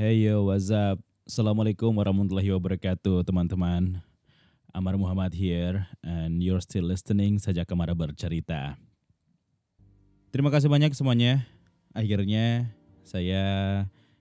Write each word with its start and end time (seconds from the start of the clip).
Hey 0.00 0.24
yo, 0.24 0.48
what's 0.48 0.72
up? 0.72 0.96
Assalamualaikum 1.28 1.92
warahmatullahi 1.92 2.48
wabarakatuh, 2.56 3.20
teman-teman. 3.20 4.00
Amar 4.72 4.96
Muhammad 4.96 5.36
here, 5.36 5.84
and 6.00 6.40
you're 6.40 6.64
still 6.64 6.88
listening 6.88 7.36
saja 7.36 7.68
Kamara 7.68 7.92
bercerita. 7.92 8.80
Terima 10.32 10.48
kasih 10.48 10.72
banyak 10.72 10.96
semuanya. 10.96 11.44
Akhirnya 11.92 12.72
saya 13.04 13.44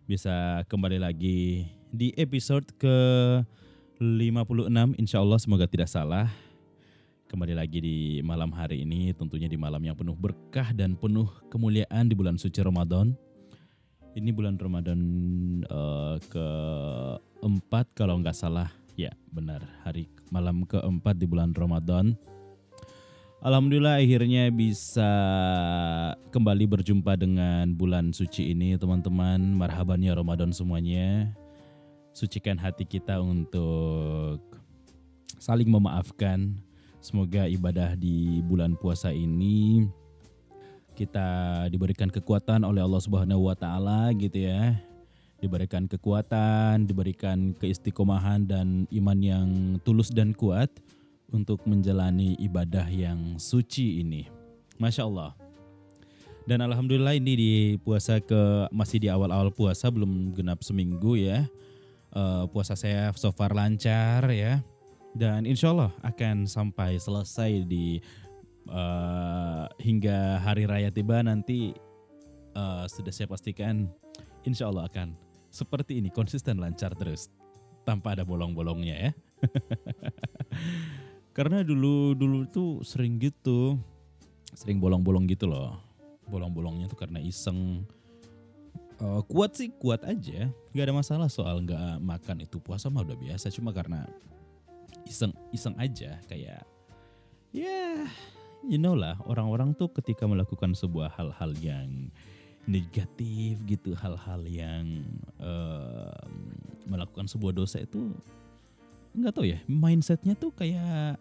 bisa 0.04 0.68
kembali 0.68 1.00
lagi 1.00 1.71
di 1.96 2.11
episode 2.20 2.68
ke 2.75 2.98
56 4.04 5.00
insya 5.00 5.23
Allah 5.23 5.39
semoga 5.39 5.64
tidak 5.64 5.88
salah. 5.88 6.27
Kembali 7.32 7.55
lagi 7.55 7.80
di 7.80 7.98
malam 8.20 8.52
hari 8.52 8.84
ini 8.84 9.16
tentunya 9.16 9.48
di 9.48 9.55
malam 9.55 9.80
yang 9.80 9.96
penuh 9.96 10.20
berkah 10.20 10.75
dan 10.75 11.00
penuh 11.00 11.32
kemuliaan 11.48 12.04
di 12.04 12.20
bulan 12.20 12.36
suci 12.36 12.59
Ramadan. 12.59 13.16
Ini 14.20 14.36
bulan 14.36 14.59
Ramadan 14.59 14.99
uh, 15.71 16.20
keempat 16.27 17.95
kalau 17.95 18.20
nggak 18.20 18.35
salah. 18.35 18.67
Ya 18.99 19.16
benar 19.31 19.63
hari 19.88 20.11
malam 20.27 20.67
keempat 20.67 21.16
di 21.16 21.23
bulan 21.23 21.55
Ramadan. 21.55 22.20
Alhamdulillah 23.39 24.03
akhirnya 24.03 24.52
bisa 24.52 25.08
kembali 26.35 26.67
berjumpa 26.67 27.16
dengan 27.16 27.71
bulan 27.80 28.11
suci 28.11 28.52
ini 28.52 28.75
teman-teman. 28.75 29.39
Marhaban 29.55 30.03
ya 30.03 30.11
Ramadan 30.20 30.52
semuanya. 30.52 31.31
Sucikan 32.11 32.59
hati 32.59 32.83
kita 32.83 33.23
untuk 33.23 34.44
saling 35.39 35.72
memaafkan. 35.72 36.59
Semoga 36.99 37.47
ibadah 37.47 37.95
di 37.95 38.44
bulan 38.44 38.75
puasa 38.75 39.16
ini 39.16 39.88
kita 40.99 41.30
diberikan 41.71 42.12
kekuatan 42.12 42.67
oleh 42.67 42.84
Allah 42.84 42.99
Subhanahu 42.99 43.48
wa 43.48 43.55
taala 43.55 44.12
gitu 44.20 44.44
ya. 44.44 44.76
Diberikan 45.39 45.88
kekuatan, 45.88 46.84
diberikan 46.84 47.55
keistiqomahan 47.55 48.44
dan 48.44 48.84
iman 48.91 49.20
yang 49.23 49.47
tulus 49.88 50.11
dan 50.11 50.36
kuat 50.36 50.67
untuk 51.31 51.64
menjalani 51.64 52.36
ibadah 52.44 52.83
yang 52.92 53.39
suci 53.39 54.03
ini. 54.03 54.27
Masya 54.75 55.08
Allah. 55.08 55.31
Dan 56.44 56.59
alhamdulillah 56.59 57.16
ini 57.16 57.33
di 57.39 57.53
puasa 57.80 58.20
ke 58.20 58.67
masih 58.75 59.00
di 59.00 59.08
awal-awal 59.08 59.55
puasa 59.55 59.88
belum 59.88 60.36
genap 60.36 60.59
seminggu 60.67 61.16
ya. 61.16 61.47
Uh, 62.11 62.44
puasa 62.52 62.75
saya 62.75 63.16
so 63.16 63.31
far 63.31 63.55
lancar 63.55 64.27
ya. 64.27 64.59
Dan 65.16 65.47
insya 65.47 65.72
Allah 65.72 65.95
akan 66.03 66.52
sampai 66.52 67.00
selesai 67.00 67.64
di 67.64 68.03
uh, 68.70 69.66
hingga 69.81 70.39
hari 70.42 70.70
raya 70.70 70.94
tiba 70.94 71.20
nanti 71.25 71.73
uh, 72.53 72.86
sudah 72.86 73.11
saya 73.14 73.28
pastikan 73.28 73.89
insya 74.45 74.70
Allah 74.70 74.88
akan 74.88 75.17
seperti 75.50 75.98
ini 75.98 76.14
konsisten 76.14 76.61
lancar 76.61 76.94
terus 76.94 77.34
tanpa 77.84 78.14
ada 78.14 78.22
bolong-bolongnya 78.22 78.95
ya. 79.09 79.11
Karena 81.38 81.66
dulu 81.66 82.14
dulu 82.14 82.45
tuh 82.50 82.86
sering 82.86 83.17
gitu, 83.17 83.80
sering 84.53 84.78
bolong-bolong 84.78 85.26
gitu 85.26 85.50
loh. 85.50 85.80
Bolong-bolongnya 86.30 86.86
tuh 86.92 87.00
karena 87.00 87.17
iseng. 87.23 87.88
Uh, 89.00 89.23
kuat 89.31 89.56
sih 89.56 89.72
kuat 89.80 90.04
aja, 90.04 90.52
nggak 90.76 90.86
ada 90.92 90.94
masalah 90.94 91.28
soal 91.31 91.64
nggak 91.64 92.04
makan 92.04 92.44
itu 92.44 92.59
puasa 92.59 92.92
mah 92.92 93.08
udah 93.08 93.16
biasa. 93.16 93.48
Cuma 93.50 93.72
karena 93.72 94.04
iseng 95.08 95.31
iseng 95.56 95.73
aja 95.80 96.20
kayak 96.28 96.61
ya 97.50 97.66
yeah, 97.66 98.06
you 98.67 98.81
know 98.81 98.97
lah 98.97 99.15
orang-orang 99.27 99.71
tuh 99.77 99.88
ketika 99.93 100.27
melakukan 100.27 100.75
sebuah 100.75 101.13
hal-hal 101.15 101.52
yang 101.63 102.11
negatif 102.67 103.61
gitu 103.65 103.95
hal-hal 103.97 104.41
yang 104.45 105.05
uh, 105.41 106.13
melakukan 106.85 107.25
sebuah 107.25 107.55
dosa 107.55 107.81
itu 107.81 108.13
nggak 109.15 109.33
tahu 109.33 109.45
ya 109.47 109.59
mindsetnya 109.65 110.37
tuh 110.37 110.53
kayak 110.53 111.17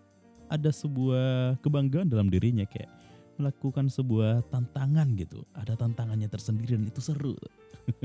ada 0.48 0.70
sebuah 0.72 1.61
kebanggaan 1.61 2.09
dalam 2.09 2.28
dirinya 2.32 2.65
kayak 2.65 2.88
melakukan 3.38 3.87
sebuah 3.87 4.43
tantangan 4.50 5.15
gitu. 5.15 5.47
Ada 5.54 5.78
tantangannya 5.78 6.27
tersendiri 6.27 6.75
dan 6.75 6.91
itu 6.91 6.98
seru. 6.98 7.38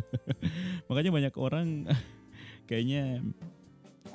Makanya 0.88 1.10
banyak 1.10 1.36
orang 1.36 1.90
kayaknya 2.70 3.26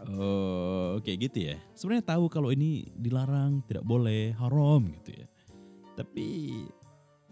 uh, 0.07 1.01
kayak 1.03 1.19
gitu 1.31 1.39
ya. 1.53 1.57
Sebenarnya 1.75 2.05
tahu 2.15 2.31
kalau 2.31 2.55
ini 2.55 2.91
dilarang, 2.95 3.65
tidak 3.67 3.83
boleh, 3.83 4.35
haram 4.39 4.87
gitu 5.01 5.25
ya. 5.25 5.27
Tapi 5.99 6.27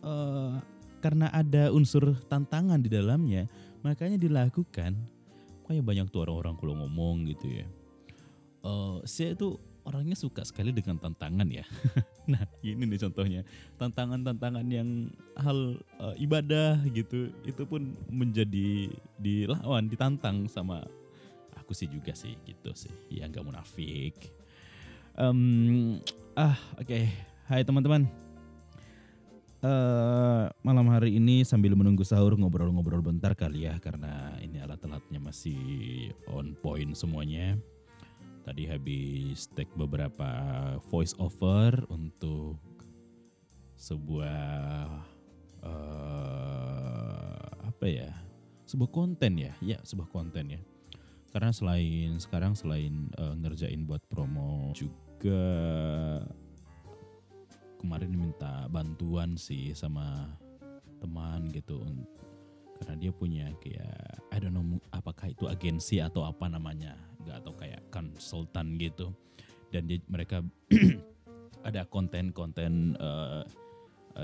uh, 0.02 0.58
karena 0.98 1.30
ada 1.30 1.70
unsur 1.70 2.18
tantangan 2.26 2.82
di 2.82 2.90
dalamnya, 2.90 3.46
makanya 3.86 4.18
dilakukan. 4.18 4.98
Makanya 5.62 5.82
banyak 5.82 6.06
tuh 6.10 6.26
orang-orang 6.26 6.54
kalau 6.58 6.74
ngomong 6.82 7.26
gitu 7.30 7.62
ya. 7.62 7.66
Uh, 8.66 8.98
saya 9.06 9.38
tuh 9.38 9.62
orangnya 9.86 10.18
suka 10.18 10.42
sekali 10.42 10.74
dengan 10.74 10.98
tantangan 10.98 11.46
ya. 11.46 11.62
nah 12.32 12.42
ini 12.66 12.82
nih 12.90 12.98
contohnya 13.06 13.46
tantangan-tantangan 13.78 14.66
yang 14.66 15.14
hal 15.38 15.78
uh, 16.02 16.14
ibadah 16.18 16.82
gitu 16.90 17.30
itu 17.46 17.62
pun 17.62 17.94
menjadi 18.10 18.90
dilawan 19.22 19.86
ditantang 19.86 20.50
sama 20.50 20.82
aku 21.66 21.74
sih 21.74 21.90
juga 21.90 22.14
sih 22.14 22.38
gitu 22.46 22.70
sih 22.78 22.94
ya 23.10 23.26
nggak 23.26 23.42
munafik. 23.42 24.14
Um, 25.18 25.98
ah 26.38 26.54
oke 26.78 26.86
okay. 26.86 27.10
Hai 27.50 27.66
teman-teman. 27.66 28.06
Uh, 29.66 30.46
malam 30.62 30.86
hari 30.94 31.18
ini 31.18 31.42
sambil 31.42 31.74
menunggu 31.74 32.06
sahur 32.06 32.38
ngobrol-ngobrol 32.38 33.02
bentar 33.02 33.34
kali 33.34 33.66
ya 33.66 33.82
karena 33.82 34.38
ini 34.38 34.62
alat-alatnya 34.62 35.18
masih 35.18 36.14
on 36.30 36.54
point 36.62 36.94
semuanya. 36.94 37.58
Tadi 38.46 38.70
habis 38.70 39.50
take 39.58 39.74
beberapa 39.74 40.30
voice 40.86 41.18
over 41.18 41.82
untuk 41.90 42.62
sebuah 43.74 44.86
uh, 45.66 47.50
apa 47.58 47.86
ya? 47.90 48.14
Sebuah 48.70 48.90
konten 48.94 49.34
ya, 49.34 49.50
ya 49.58 49.82
sebuah 49.82 50.14
konten 50.14 50.46
ya. 50.54 50.62
Karena 51.36 51.52
selain 51.52 52.16
sekarang 52.16 52.56
selain 52.56 53.12
uh, 53.20 53.36
ngerjain 53.36 53.84
buat 53.84 54.00
promo 54.08 54.72
juga 54.72 55.44
kemarin 57.76 58.08
minta 58.16 58.64
bantuan 58.72 59.36
sih 59.36 59.76
sama 59.76 60.32
teman 60.96 61.44
gitu 61.52 61.84
karena 62.80 62.96
dia 62.96 63.12
punya 63.12 63.52
kayak 63.60 64.16
I 64.32 64.40
don't 64.40 64.56
know 64.56 64.80
apakah 64.96 65.28
itu 65.28 65.44
agensi 65.44 66.00
atau 66.00 66.24
apa 66.24 66.48
namanya 66.48 66.96
nggak 67.20 67.44
atau 67.44 67.52
kayak 67.52 67.84
konsultan 67.92 68.80
gitu. 68.80 69.12
Dan 69.68 69.92
dia, 69.92 70.00
mereka 70.08 70.40
ada 71.68 71.84
konten-konten 71.84 72.96
uh, 72.96 73.44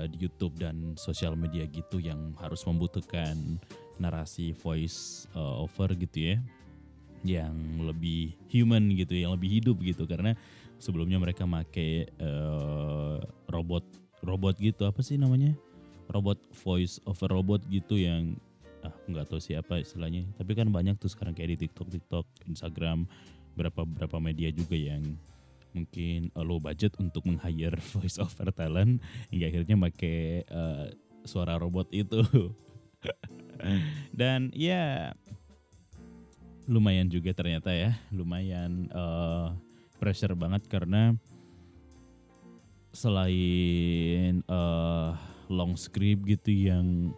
di 0.09 0.17
YouTube 0.17 0.57
dan 0.57 0.97
sosial 0.97 1.37
media 1.37 1.69
gitu 1.69 2.01
yang 2.01 2.33
harus 2.41 2.65
membutuhkan 2.65 3.61
narasi 4.01 4.57
voice 4.57 5.29
uh, 5.37 5.61
over 5.61 5.93
gitu 5.93 6.33
ya 6.33 6.41
yang 7.23 7.55
lebih 7.79 8.35
human 8.51 8.91
gitu 8.93 9.15
yang 9.15 9.33
lebih 9.33 9.59
hidup 9.59 9.79
gitu. 9.79 10.03
Karena 10.03 10.35
sebelumnya 10.77 11.17
mereka 11.17 11.47
make 11.47 12.11
uh, 12.19 13.19
robot 13.47 13.87
robot 14.23 14.59
gitu. 14.59 14.83
Apa 14.83 14.99
sih 14.99 15.15
namanya? 15.15 15.55
Robot 16.11 16.37
voice 16.61 16.99
over 17.07 17.31
robot 17.31 17.63
gitu 17.71 17.95
yang 17.95 18.35
ah 18.83 18.91
nggak 19.07 19.31
tahu 19.31 19.39
siapa 19.39 19.79
istilahnya. 19.79 20.27
Tapi 20.35 20.51
kan 20.53 20.67
banyak 20.67 20.99
tuh 20.99 21.07
sekarang 21.07 21.31
kayak 21.31 21.55
di 21.55 21.67
TikTok 21.67 21.87
TikTok 21.89 22.27
Instagram. 22.51 23.07
Berapa 23.55 23.87
berapa 23.87 24.17
media 24.19 24.51
juga 24.51 24.75
yang 24.75 25.15
mungkin 25.73 26.29
uh, 26.37 26.45
low 26.45 26.61
budget 26.61 26.93
untuk 26.99 27.25
meng-hire 27.25 27.79
voice 27.95 28.19
over 28.19 28.51
talent. 28.51 28.99
Hingga 29.31 29.45
akhirnya 29.49 29.75
pakai 29.79 30.43
uh, 30.51 30.91
suara 31.23 31.55
robot 31.55 31.87
itu. 31.95 32.19
Dan 34.19 34.51
ya 34.51 35.15
lumayan 36.67 37.11
juga 37.11 37.35
ternyata 37.35 37.71
ya 37.75 37.97
lumayan 38.13 38.87
uh, 38.95 39.51
pressure 39.99 40.35
banget 40.35 40.63
karena 40.71 41.15
selain 42.93 44.45
uh, 44.47 45.17
long 45.49 45.75
script 45.75 46.23
gitu 46.29 46.71
yang 46.71 47.11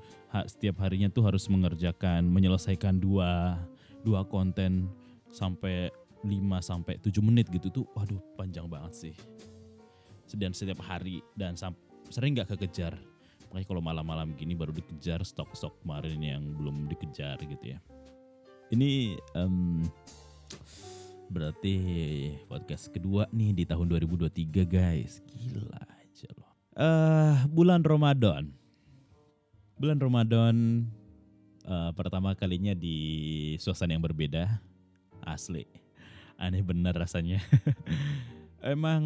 setiap 0.51 0.83
harinya 0.83 1.07
tuh 1.07 1.23
harus 1.23 1.47
mengerjakan 1.47 2.27
menyelesaikan 2.27 2.99
dua 2.99 3.55
dua 4.03 4.27
konten 4.27 4.91
sampai 5.31 5.91
5 6.25 6.41
sampai 6.59 6.97
7 6.97 7.21
menit 7.21 7.47
gitu 7.53 7.69
tuh 7.69 7.85
waduh 7.93 8.19
panjang 8.33 8.65
banget 8.65 8.93
sih. 8.93 9.15
Dan 10.35 10.51
setiap 10.51 10.81
hari 10.83 11.21
dan 11.37 11.55
sering 12.09 12.35
nggak 12.35 12.57
kekejar. 12.57 12.97
Makanya 13.53 13.67
kalau 13.69 13.79
malam-malam 13.79 14.35
gini 14.35 14.57
baru 14.57 14.73
dikejar 14.75 15.23
stok-stok 15.23 15.79
kemarin 15.85 16.19
yang 16.19 16.43
belum 16.57 16.91
dikejar 16.91 17.39
gitu 17.45 17.77
ya. 17.77 17.79
Ini 18.73 19.19
um, 19.37 19.85
berarti 21.29 21.75
podcast 22.49 22.89
kedua 22.89 23.29
nih 23.29 23.51
di 23.51 23.63
tahun 23.67 23.89
2023 23.91 24.65
guys. 24.65 25.21
Gila 25.25 25.81
aja 25.85 26.29
loh. 26.33 26.51
Uh, 26.75 27.35
bulan 27.51 27.85
Ramadan 27.85 28.49
bulan 29.75 29.99
Ramadan 29.99 30.55
uh, 31.67 31.91
pertama 31.91 32.31
kalinya 32.35 32.71
di 32.71 33.53
suasana 33.59 33.95
yang 33.95 34.03
berbeda. 34.03 34.47
Asli. 35.23 35.67
Aneh 36.39 36.63
bener 36.63 36.95
rasanya. 36.95 37.39
Emang 38.65 39.03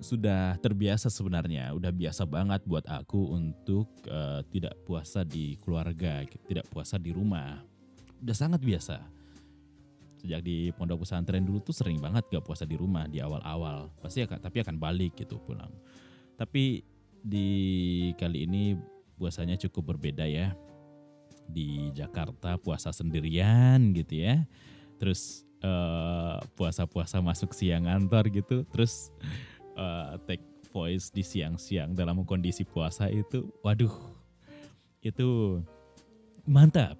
sudah 0.00 0.56
terbiasa 0.64 1.12
sebenarnya, 1.12 1.76
udah 1.76 1.92
biasa 1.92 2.24
banget 2.24 2.64
buat 2.64 2.88
aku 2.88 3.36
untuk 3.36 3.84
uh, 4.08 4.40
tidak 4.48 4.80
puasa 4.88 5.28
di 5.28 5.60
keluarga, 5.60 6.24
tidak 6.48 6.64
puasa 6.72 6.96
di 6.96 7.12
rumah. 7.12 7.60
Udah 8.22 8.36
sangat 8.36 8.60
biasa. 8.62 9.02
Sejak 10.18 10.42
di 10.42 10.74
pondok 10.74 11.06
pesantren 11.06 11.46
dulu 11.46 11.62
tuh 11.62 11.74
sering 11.74 12.02
banget 12.02 12.26
gak 12.26 12.42
puasa 12.42 12.66
di 12.66 12.74
rumah 12.74 13.06
di 13.06 13.22
awal-awal. 13.22 13.90
Pasti 14.02 14.26
akan, 14.26 14.42
tapi 14.42 14.62
akan 14.62 14.76
balik 14.76 15.14
gitu 15.14 15.38
pulang. 15.38 15.70
Tapi 16.34 16.82
di 17.22 17.48
kali 18.18 18.46
ini 18.46 18.74
puasanya 19.14 19.54
cukup 19.54 19.94
berbeda 19.94 20.26
ya. 20.26 20.54
Di 21.46 21.94
Jakarta 21.94 22.58
puasa 22.58 22.90
sendirian 22.90 23.94
gitu 23.94 24.26
ya. 24.26 24.42
Terus 24.98 25.46
uh, 25.62 26.38
puasa-puasa 26.54 27.22
masuk 27.22 27.54
siang 27.54 27.86
kantor 27.86 28.24
gitu, 28.30 28.56
terus 28.70 29.10
uh, 29.78 30.18
take 30.26 30.44
voice 30.70 31.10
di 31.10 31.24
siang-siang 31.24 31.94
dalam 31.96 32.22
kondisi 32.26 32.62
puasa 32.62 33.08
itu, 33.08 33.48
waduh, 33.64 33.92
itu 35.00 35.60
mantap, 36.48 36.96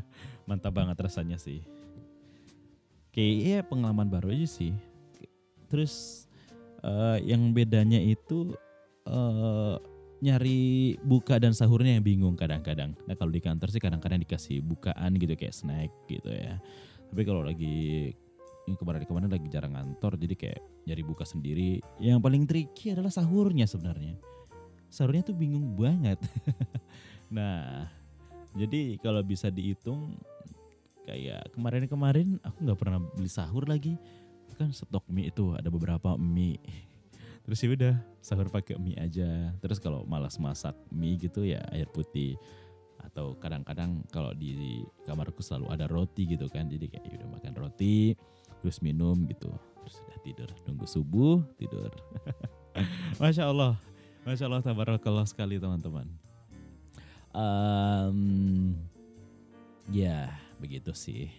mantap 0.50 0.74
banget 0.74 0.98
rasanya 0.98 1.38
sih. 1.38 1.62
Kayaknya 3.14 3.64
pengalaman 3.66 4.10
baru 4.10 4.34
aja 4.34 4.46
sih. 4.50 4.74
Terus 5.70 6.26
uh, 6.82 7.22
yang 7.22 7.54
bedanya 7.54 8.02
itu 8.02 8.52
uh, 9.06 9.78
nyari 10.18 10.98
buka 11.06 11.38
dan 11.38 11.54
sahurnya 11.54 11.96
yang 11.98 12.04
bingung 12.04 12.34
kadang-kadang. 12.34 12.98
Nah 13.06 13.14
kalau 13.14 13.30
di 13.30 13.38
kantor 13.38 13.70
sih 13.70 13.78
kadang-kadang 13.78 14.18
dikasih 14.26 14.58
bukaan 14.66 15.14
gitu 15.14 15.38
kayak 15.38 15.54
snack 15.54 15.94
gitu 16.10 16.34
ya 16.34 16.58
tapi 17.10 17.22
kalau 17.24 17.42
lagi 17.44 18.12
kemarin-kemarin 18.68 19.32
lagi 19.32 19.48
jarang 19.48 19.72
ngantor 19.72 20.20
jadi 20.20 20.34
kayak 20.36 20.60
nyari 20.84 21.02
buka 21.04 21.24
sendiri 21.24 21.80
yang 21.96 22.20
paling 22.20 22.44
tricky 22.44 22.92
adalah 22.92 23.08
sahurnya 23.08 23.64
sebenarnya 23.64 24.20
sahurnya 24.92 25.24
tuh 25.24 25.36
bingung 25.36 25.72
banget 25.72 26.20
nah 27.36 27.88
jadi 28.58 28.98
kalau 28.98 29.22
bisa 29.22 29.54
dihitung 29.54 30.18
kayak 31.06 31.54
kemarin-kemarin 31.54 32.42
aku 32.42 32.66
nggak 32.66 32.78
pernah 32.78 32.98
beli 33.14 33.30
sahur 33.30 33.64
lagi. 33.70 33.94
Kan 34.58 34.74
stok 34.74 35.06
mie 35.06 35.30
itu 35.30 35.54
ada 35.54 35.70
beberapa 35.70 36.18
mie. 36.18 36.58
Terus 37.46 37.58
ya 37.62 37.68
udah 37.70 37.94
sahur 38.18 38.50
pakai 38.50 38.74
mie 38.82 38.98
aja. 38.98 39.54
Terus 39.62 39.78
kalau 39.78 40.02
malas 40.10 40.42
masak 40.42 40.74
mie 40.90 41.14
gitu 41.22 41.46
ya 41.46 41.62
air 41.70 41.86
putih. 41.86 42.34
Atau 42.98 43.38
kadang-kadang 43.38 44.02
kalau 44.10 44.34
di 44.34 44.82
kamarku 45.06 45.38
selalu 45.38 45.70
ada 45.70 45.86
roti 45.86 46.26
gitu 46.26 46.50
kan. 46.50 46.66
Jadi 46.66 46.90
kayak 46.90 47.06
ya 47.06 47.14
udah 47.22 47.28
makan 47.38 47.54
roti 47.54 48.18
terus 48.58 48.82
minum 48.82 49.22
gitu. 49.30 49.54
Terus 49.54 49.94
sudah 50.02 50.18
tidur 50.26 50.50
nunggu 50.66 50.86
subuh 50.90 51.38
tidur. 51.54 51.94
Masya 53.22 53.46
Allah. 53.46 53.78
Masya 54.26 54.50
Allah 54.50 54.66
tabarakallah 54.66 55.24
sekali 55.30 55.62
teman-teman 55.62 56.27
um, 57.38 58.74
ya 59.94 60.34
begitu 60.58 60.90
sih. 60.92 61.30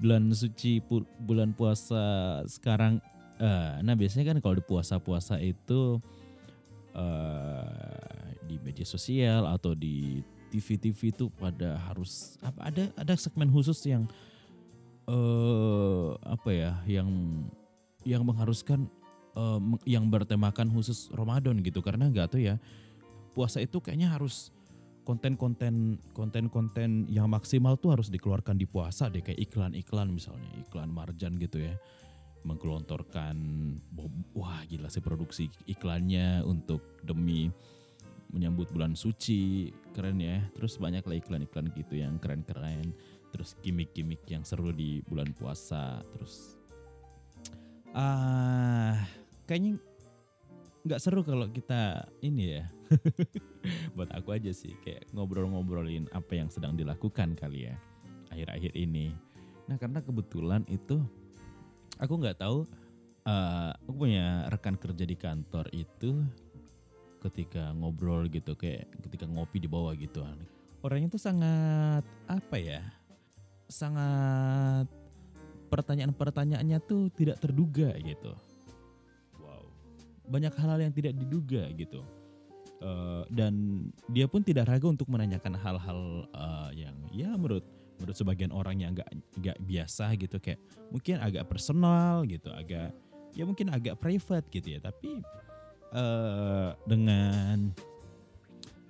Bulan 0.00 0.32
suci 0.34 0.82
pu 0.82 1.04
bulan 1.22 1.54
puasa 1.54 2.40
sekarang 2.50 2.98
uh, 3.38 3.78
nah 3.84 3.94
biasanya 3.94 4.34
kan 4.34 4.38
kalau 4.42 4.58
di 4.58 4.64
puasa-puasa 4.64 5.38
itu 5.38 6.00
uh, 6.96 7.64
di 8.48 8.56
media 8.64 8.86
sosial 8.88 9.46
atau 9.46 9.76
di 9.76 10.24
TV-TV 10.50 11.14
itu 11.14 11.30
pada 11.30 11.78
harus 11.86 12.34
apa 12.42 12.74
ada 12.74 12.84
ada 12.98 13.14
segmen 13.14 13.46
khusus 13.52 13.78
yang 13.86 14.10
uh, 15.06 16.18
apa 16.26 16.50
ya 16.50 16.72
yang 16.88 17.08
yang 18.02 18.24
mengharuskan 18.24 18.88
uh, 19.36 19.60
yang 19.86 20.08
bertemakan 20.08 20.72
khusus 20.72 21.12
Ramadan 21.12 21.60
gitu. 21.60 21.84
Karena 21.84 22.08
enggak 22.08 22.34
tuh 22.34 22.42
ya 22.42 22.56
puasa 23.36 23.62
itu 23.62 23.78
kayaknya 23.78 24.10
harus 24.10 24.50
konten-konten 25.04 25.98
konten-konten 26.12 27.08
yang 27.08 27.26
maksimal 27.30 27.76
tuh 27.80 27.96
harus 27.98 28.12
dikeluarkan 28.12 28.56
di 28.60 28.66
puasa 28.68 29.08
deh 29.08 29.24
kayak 29.24 29.40
iklan-iklan 29.50 30.12
misalnya 30.12 30.50
iklan 30.60 30.90
marjan 30.92 31.36
gitu 31.40 31.62
ya. 31.62 31.74
Menggelontorkan 32.40 33.36
wah 34.32 34.64
gila 34.64 34.88
sih 34.88 35.04
produksi 35.04 35.52
iklannya 35.68 36.40
untuk 36.44 36.80
demi 37.04 37.52
menyambut 38.32 38.72
bulan 38.72 38.96
suci 38.96 39.68
keren 39.92 40.22
ya. 40.22 40.40
Terus 40.56 40.80
banyak 40.80 41.04
lah 41.04 41.16
iklan-iklan 41.20 41.72
gitu 41.76 42.00
yang 42.00 42.16
keren-keren. 42.16 42.94
Terus 43.30 43.54
gimmick-gimmick 43.60 44.24
yang 44.26 44.42
seru 44.42 44.72
di 44.72 45.04
bulan 45.06 45.30
puasa 45.36 46.02
terus 46.14 46.56
ah 47.90 48.94
uh, 48.94 48.96
kayaknya 49.50 49.82
nggak 50.86 51.02
seru 51.02 51.26
kalau 51.26 51.50
kita 51.50 52.06
ini 52.22 52.54
ya 52.54 52.64
buat 53.96 54.10
aku 54.14 54.34
aja 54.34 54.50
sih 54.50 54.74
kayak 54.82 55.10
ngobrol-ngobrolin 55.14 56.10
apa 56.10 56.38
yang 56.38 56.48
sedang 56.50 56.74
dilakukan 56.74 57.38
kali 57.38 57.70
ya 57.70 57.74
akhir-akhir 58.30 58.72
ini. 58.74 59.14
Nah 59.66 59.76
karena 59.78 60.02
kebetulan 60.02 60.62
itu 60.70 61.02
aku 61.98 62.12
nggak 62.18 62.38
tahu 62.42 62.66
uh, 63.26 63.70
aku 63.74 63.92
punya 64.06 64.46
rekan 64.50 64.78
kerja 64.78 65.04
di 65.06 65.16
kantor 65.18 65.66
itu 65.74 66.22
ketika 67.20 67.76
ngobrol 67.76 68.24
gitu 68.32 68.56
kayak 68.56 68.88
ketika 69.06 69.28
ngopi 69.28 69.62
di 69.62 69.68
bawah 69.68 69.92
gitu. 69.94 70.24
Orangnya 70.80 71.12
tuh 71.12 71.20
sangat 71.20 72.04
apa 72.24 72.56
ya 72.56 72.80
sangat 73.70 74.90
pertanyaan-pertanyaannya 75.70 76.78
tuh 76.82 77.12
tidak 77.14 77.38
terduga 77.38 77.94
gitu. 78.02 78.34
Wow. 79.38 79.70
Banyak 80.26 80.50
hal-hal 80.58 80.90
yang 80.90 80.94
tidak 80.96 81.14
diduga 81.14 81.70
gitu 81.78 82.02
uh, 82.82 83.22
dan 83.32 83.86
dia 84.10 84.26
pun 84.26 84.44
tidak 84.44 84.68
ragu 84.68 84.90
untuk 84.90 85.08
menanyakan 85.08 85.56
hal-hal 85.56 86.00
uh, 86.34 86.70
yang 86.74 86.96
ya 87.12 87.32
menurut 87.36 87.64
menurut 88.00 88.16
sebagian 88.16 88.50
orang 88.50 88.80
yang 88.80 88.96
nggak 88.96 89.10
nggak 89.36 89.58
biasa 89.60 90.16
gitu 90.16 90.40
kayak 90.40 90.60
mungkin 90.88 91.20
agak 91.20 91.44
personal 91.46 92.24
gitu 92.24 92.48
agak 92.48 92.96
ya 93.34 93.44
mungkin 93.46 93.70
agak 93.70 93.98
private 93.98 94.46
gitu 94.50 94.78
ya. 94.78 94.80
Tapi 94.82 95.22
uh, 95.94 96.74
dengan 96.86 97.70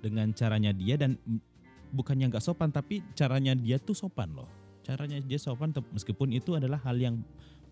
dengan 0.00 0.32
caranya 0.32 0.72
dia 0.72 0.96
dan 0.96 1.20
bukannya 1.92 2.32
nggak 2.32 2.44
sopan 2.44 2.72
tapi 2.72 3.04
caranya 3.12 3.52
dia 3.52 3.76
tuh 3.76 3.96
sopan 3.96 4.32
loh. 4.32 4.48
Caranya 4.80 5.20
dia 5.20 5.36
sopan 5.36 5.74
meskipun 5.92 6.32
itu 6.32 6.56
adalah 6.56 6.80
hal 6.82 6.96
yang 6.96 7.20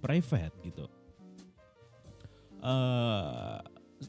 private 0.05 0.55
gitu. 0.63 0.87
Uh, 2.59 3.63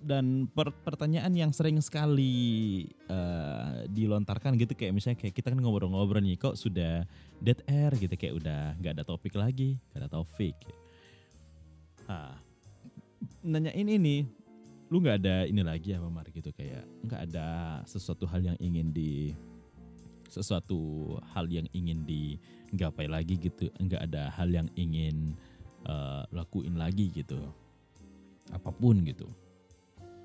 dan 0.05 0.46
per 0.46 0.69
pertanyaan 0.86 1.34
yang 1.34 1.50
sering 1.50 1.81
sekali 1.81 2.86
uh, 3.10 3.89
dilontarkan 3.89 4.53
gitu 4.62 4.77
kayak 4.77 4.93
misalnya 4.93 5.17
kayak 5.17 5.34
kita 5.34 5.50
kan 5.50 5.58
ngobrol-ngobrol 5.58 6.22
nih 6.22 6.38
kok 6.38 6.53
sudah 6.53 7.10
dead 7.41 7.58
air 7.65 7.89
gitu 7.98 8.13
kayak 8.13 8.38
udah 8.38 8.77
nggak 8.77 9.01
ada 9.01 9.03
topik 9.05 9.34
lagi 9.34 9.81
nggak 9.89 10.00
ada 10.05 10.10
topik. 10.10 10.55
Ah 12.05 12.38
nanyain 13.43 13.88
ini 13.88 14.27
lu 14.89 14.98
nggak 15.01 15.17
ada 15.22 15.46
ini 15.46 15.62
lagi 15.62 15.93
apa 15.93 16.10
Mar 16.10 16.25
gitu 16.34 16.50
kayak 16.50 16.81
nggak 17.05 17.22
ada 17.29 17.79
sesuatu 17.86 18.25
hal 18.25 18.41
yang 18.41 18.58
ingin 18.58 18.89
di 18.89 19.38
sesuatu 20.29 21.13
hal 21.34 21.46
yang 21.50 21.65
ingin 21.74 22.05
digapai 22.05 23.05
lagi 23.05 23.38
gitu 23.38 23.69
nggak 23.77 24.10
ada 24.10 24.34
hal 24.34 24.50
yang 24.50 24.69
ingin 24.74 25.38
uh, 25.86 26.25
lakuin 26.34 26.77
lagi 26.77 27.13
gitu 27.13 27.38
apa 28.50 28.74
pun 28.74 28.98
gitu 29.05 29.29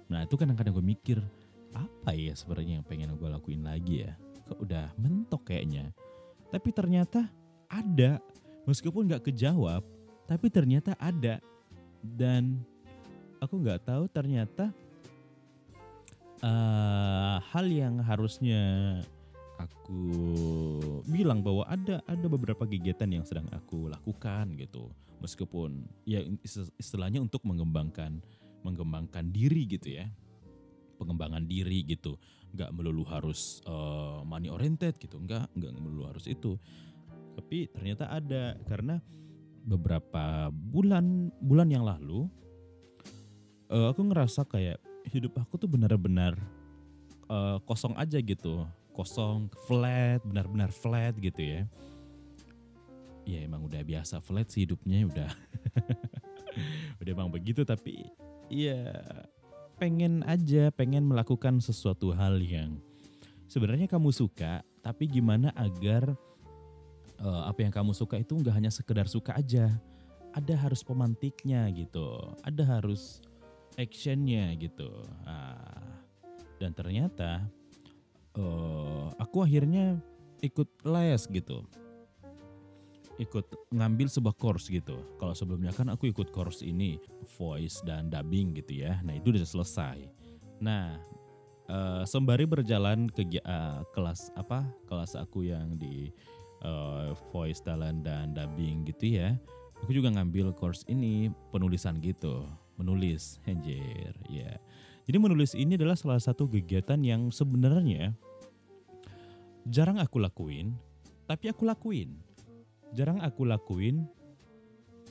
nah 0.08 0.22
itu 0.22 0.34
kadang-kadang 0.36 0.76
gue 0.76 0.84
mikir 0.84 1.18
apa 1.74 2.14
ya 2.14 2.32
sebenarnya 2.38 2.80
yang 2.80 2.86
pengen 2.86 3.16
gue 3.18 3.28
lakuin 3.28 3.66
lagi 3.66 4.06
ya? 4.06 4.12
Kok 4.46 4.60
udah 4.62 4.94
mentok 5.00 5.50
kayaknya. 5.50 5.90
Tapi 6.52 6.70
ternyata 6.70 7.26
ada 7.66 8.22
meskipun 8.68 9.10
nggak 9.10 9.26
kejawab 9.32 9.82
tapi 10.24 10.46
ternyata 10.48 10.94
ada. 10.96 11.42
Dan 12.04 12.60
aku 13.40 13.60
nggak 13.64 13.88
tahu 13.88 14.04
ternyata 14.12 14.70
uh, 16.44 17.36
hal 17.40 17.66
yang 17.68 18.00
harusnya 18.04 19.00
aku 19.56 20.04
bilang 21.08 21.40
bahwa 21.40 21.64
ada 21.64 22.04
ada 22.04 22.26
beberapa 22.28 22.68
kegiatan 22.68 23.08
yang 23.08 23.24
sedang 23.24 23.48
aku 23.50 23.88
lakukan 23.88 24.52
gitu. 24.60 24.92
Meskipun 25.24 25.88
ya 26.04 26.20
istilahnya 26.76 27.24
untuk 27.24 27.40
mengembangkan 27.48 28.20
mengembangkan 28.64 29.28
diri 29.30 29.68
gitu 29.68 30.00
ya. 30.00 30.08
Pengembangan 30.96 31.44
diri 31.44 31.84
gitu. 31.84 32.16
Nggak 32.56 32.72
melulu 32.72 33.04
harus 33.06 33.60
uh, 33.68 34.24
money 34.24 34.48
oriented 34.48 34.96
gitu. 34.96 35.20
Nggak 35.20 35.52
nggak 35.52 35.72
melulu 35.76 36.08
harus 36.08 36.24
itu. 36.26 36.56
Tapi 37.36 37.68
ternyata 37.70 38.08
ada. 38.08 38.56
Karena 38.64 38.98
beberapa 39.64 40.52
bulan 40.52 41.32
bulan 41.40 41.72
yang 41.72 41.88
lalu 41.88 42.28
uh, 43.72 43.88
aku 43.92 44.04
ngerasa 44.12 44.44
kayak 44.44 44.76
hidup 45.08 45.40
aku 45.40 45.56
tuh 45.56 45.68
benar-benar 45.68 46.36
uh, 47.28 47.60
kosong 47.64 47.96
aja 47.96 48.20
gitu. 48.20 48.64
Kosong, 48.94 49.50
flat, 49.66 50.22
benar-benar 50.22 50.70
flat 50.70 51.18
gitu 51.18 51.42
ya. 51.42 51.66
Ya 53.26 53.42
emang 53.42 53.66
udah 53.66 53.82
biasa 53.82 54.22
flat 54.22 54.54
sih 54.54 54.62
hidupnya 54.62 55.02
udah. 55.10 55.30
udah 57.02 57.10
emang 57.10 57.32
begitu 57.32 57.66
tapi 57.66 58.06
ya 58.48 58.92
pengen 59.78 60.22
aja, 60.24 60.70
pengen 60.72 61.04
melakukan 61.04 61.58
sesuatu 61.58 62.14
hal 62.14 62.38
yang 62.40 62.78
sebenarnya 63.50 63.90
kamu 63.90 64.10
suka, 64.14 64.62
tapi 64.80 65.10
gimana 65.10 65.50
agar 65.56 66.14
uh, 67.20 67.44
apa 67.48 67.66
yang 67.66 67.72
kamu 67.74 67.92
suka 67.92 68.20
itu 68.20 68.38
nggak 68.38 68.54
hanya 68.54 68.70
sekedar 68.70 69.06
suka 69.10 69.34
aja, 69.36 69.70
ada 70.34 70.54
harus 70.58 70.82
pemantiknya 70.82 71.68
gitu, 71.74 72.34
ada 72.42 72.62
harus 72.78 73.22
actionnya 73.74 74.54
gitu. 74.58 74.90
Nah, 75.26 75.58
dan 76.62 76.70
ternyata 76.72 77.44
uh, 78.38 79.10
aku 79.18 79.42
akhirnya 79.42 79.98
ikut 80.42 80.68
les 80.86 81.22
gitu 81.28 81.66
ikut 83.18 83.70
ngambil 83.70 84.10
sebuah 84.10 84.34
course 84.34 84.70
gitu. 84.70 84.98
Kalau 85.20 85.34
sebelumnya 85.36 85.70
kan 85.70 85.90
aku 85.90 86.10
ikut 86.10 86.34
course 86.34 86.66
ini 86.66 86.98
voice 87.38 87.78
dan 87.86 88.10
dubbing 88.10 88.58
gitu 88.58 88.82
ya. 88.86 88.98
Nah 89.06 89.14
itu 89.14 89.30
udah 89.30 89.46
selesai. 89.46 89.98
Nah 90.58 90.98
uh, 91.70 92.02
sembari 92.02 92.44
berjalan 92.44 93.06
ke 93.10 93.38
uh, 93.44 93.86
kelas 93.94 94.34
apa 94.34 94.66
kelas 94.90 95.14
aku 95.14 95.46
yang 95.46 95.78
di 95.78 96.10
uh, 96.66 97.14
voice 97.30 97.62
talent 97.62 98.02
dan 98.02 98.34
dubbing 98.34 98.88
gitu 98.88 99.20
ya. 99.20 99.38
Aku 99.84 99.92
juga 99.92 100.08
ngambil 100.16 100.56
course 100.56 100.80
ini 100.88 101.28
penulisan 101.52 102.00
gitu, 102.00 102.48
menulis, 102.80 103.36
anjir, 103.44 104.16
ya. 104.32 104.48
Yeah. 104.48 104.56
Jadi 105.04 105.16
menulis 105.20 105.52
ini 105.52 105.76
adalah 105.76 105.92
salah 105.92 106.16
satu 106.16 106.48
kegiatan 106.48 106.96
yang 107.04 107.28
sebenarnya 107.28 108.16
jarang 109.68 110.00
aku 110.00 110.16
lakuin, 110.16 110.72
tapi 111.28 111.52
aku 111.52 111.68
lakuin. 111.68 112.16
Jarang 112.94 113.18
aku 113.20 113.42
lakuin, 113.42 114.06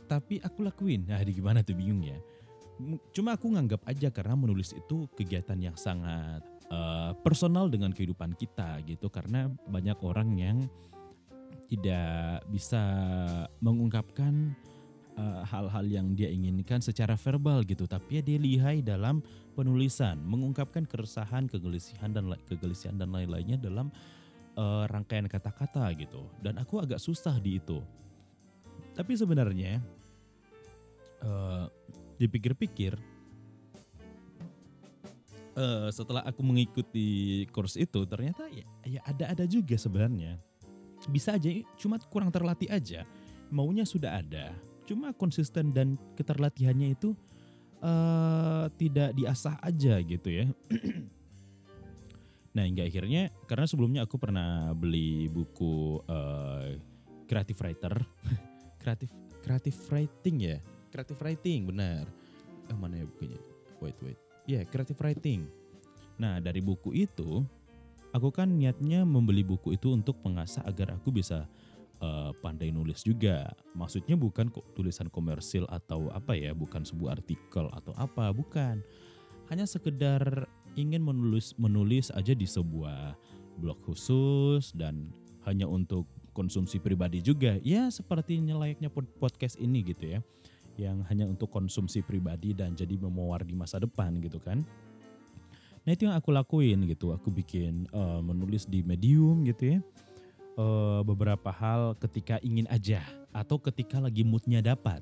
tapi 0.07 0.39
aku 0.39 0.63
lakuin. 0.63 1.03
Nah, 1.03 1.19
di 1.19 1.35
gimana 1.39 1.59
tuh 1.61 1.75
bingung 1.75 2.01
ya. 2.01 2.17
Cuma 3.13 3.37
aku 3.37 3.53
nganggap 3.53 3.85
aja 3.85 4.09
karena 4.09 4.33
menulis 4.33 4.73
itu 4.73 5.05
kegiatan 5.13 5.59
yang 5.61 5.77
sangat 5.77 6.41
uh, 6.73 7.13
personal 7.21 7.69
dengan 7.69 7.93
kehidupan 7.93 8.33
kita 8.39 8.81
gitu. 8.87 9.11
Karena 9.11 9.51
banyak 9.67 9.99
orang 10.01 10.29
yang 10.39 10.57
tidak 11.73 12.45
bisa 12.53 12.83
mengungkapkan 13.57 14.53
eh, 15.17 15.41
hal-hal 15.41 15.85
uh, 15.85 15.89
yang 15.89 16.13
dia 16.13 16.29
inginkan 16.29 16.77
secara 16.85 17.17
verbal 17.17 17.65
gitu 17.65 17.89
tapi 17.89 18.19
ya 18.19 18.21
dia 18.21 18.37
lihai 18.37 18.85
dalam 18.85 19.25
penulisan, 19.57 20.21
mengungkapkan 20.21 20.85
keresahan, 20.85 21.49
kegelisahan 21.49 22.13
dan 22.13 22.29
kegelisahan 22.45 22.97
dan 22.97 23.09
lain-lainnya 23.09 23.57
dalam 23.57 23.89
uh, 24.57 24.85
rangkaian 24.89 25.25
kata-kata 25.29 25.87
gitu. 25.97 26.25
Dan 26.41 26.59
aku 26.61 26.81
agak 26.81 27.01
susah 27.01 27.37
di 27.37 27.57
itu. 27.61 27.81
Tapi 28.93 29.17
sebenarnya 29.17 29.81
uh, 31.25 31.65
dipikir-pikir 32.21 32.93
uh, 35.57 35.89
setelah 35.89 36.21
aku 36.25 36.41
mengikuti 36.45 37.43
course 37.49 37.77
itu 37.77 38.05
ternyata 38.05 38.45
ya, 38.53 38.65
ya 38.85 39.01
ada-ada 39.05 39.45
juga 39.49 39.77
sebenarnya. 39.77 40.37
Bisa 41.09 41.35
aja 41.35 41.49
cuma 41.75 41.99
kurang 42.07 42.31
terlatih 42.31 42.69
aja. 42.71 43.03
Maunya 43.51 43.83
sudah 43.83 44.23
ada. 44.23 44.55
Cuma 44.87 45.11
konsisten 45.15 45.71
dan 45.71 45.95
keterlatihannya 46.15 46.95
itu 46.95 47.15
uh, 47.83 48.67
tidak 48.79 49.11
diasah 49.15 49.59
aja 49.59 49.99
gitu 49.99 50.29
ya. 50.31 50.47
nah 52.53 52.63
hingga 52.65 52.85
akhirnya 52.85 53.33
karena 53.49 53.65
sebelumnya 53.65 54.01
aku 54.05 54.21
pernah 54.21 54.71
beli 54.77 55.25
buku 55.29 56.01
uh, 56.05 56.69
creative 57.25 57.59
writer, 57.61 57.93
kreatif 58.81 59.09
creative 59.41 59.79
writing 59.89 60.35
ya, 60.53 60.57
creative 60.93 61.19
writing 61.19 61.65
benar. 61.67 62.05
Eh 62.69 62.77
mana 62.77 63.01
ya 63.01 63.05
bukunya? 63.09 63.41
Wait 63.81 63.97
wait, 64.05 64.19
ya 64.45 64.61
yeah, 64.61 64.63
creative 64.69 65.01
writing. 65.01 65.49
Nah 66.21 66.37
dari 66.37 66.61
buku 66.61 66.93
itu 66.93 67.41
aku 68.13 68.29
kan 68.29 68.53
niatnya 68.53 69.01
membeli 69.03 69.41
buku 69.41 69.73
itu 69.75 69.91
untuk 69.91 70.21
mengasah 70.21 70.61
agar 70.69 70.95
aku 70.95 71.09
bisa 71.09 71.49
uh, 71.99 72.31
pandai 72.39 72.69
nulis 72.69 73.01
juga. 73.01 73.49
Maksudnya 73.73 74.13
bukan 74.19 74.53
kok 74.53 74.63
tulisan 74.77 75.09
komersil 75.09 75.65
atau 75.67 76.13
apa 76.13 76.37
ya, 76.37 76.51
bukan 76.51 76.85
sebuah 76.85 77.19
artikel 77.19 77.67
atau 77.73 77.91
apa, 77.97 78.29
bukan. 78.35 78.79
Hanya 79.51 79.67
sekedar 79.67 80.47
ingin 80.75 81.01
menulis 81.01 81.53
menulis 81.55 82.09
aja 82.13 82.33
di 82.33 82.45
sebuah 82.47 83.17
blog 83.59 83.79
khusus 83.85 84.73
dan 84.73 85.13
hanya 85.45 85.69
untuk 85.69 86.09
konsumsi 86.33 86.81
pribadi 86.81 87.21
juga. 87.21 87.59
Ya 87.61 87.89
sepertinya 87.93 88.57
layaknya 88.57 88.89
podcast 88.93 89.59
ini 89.61 89.85
gitu 89.85 90.17
ya. 90.17 90.19
Yang 90.73 91.05
hanya 91.13 91.25
untuk 91.29 91.53
konsumsi 91.53 92.01
pribadi 92.01 92.57
dan 92.57 92.73
jadi 92.73 92.97
memuar 92.97 93.45
di 93.45 93.53
masa 93.53 93.77
depan 93.77 94.17
gitu 94.23 94.41
kan. 94.41 94.65
Nah 95.83 95.91
itu 95.93 96.09
yang 96.09 96.17
aku 96.17 96.33
lakuin 96.33 96.89
gitu. 96.89 97.13
Aku 97.13 97.29
bikin 97.29 97.85
uh, 97.93 98.23
menulis 98.23 98.65
di 98.65 98.81
Medium 98.81 99.45
gitu 99.45 99.77
ya 99.77 99.79
uh, 100.57 101.01
beberapa 101.05 101.49
hal 101.49 101.97
ketika 101.97 102.37
ingin 102.41 102.69
aja 102.69 103.01
atau 103.33 103.57
ketika 103.57 103.97
lagi 103.97 104.21
moodnya 104.21 104.61
dapat. 104.61 105.01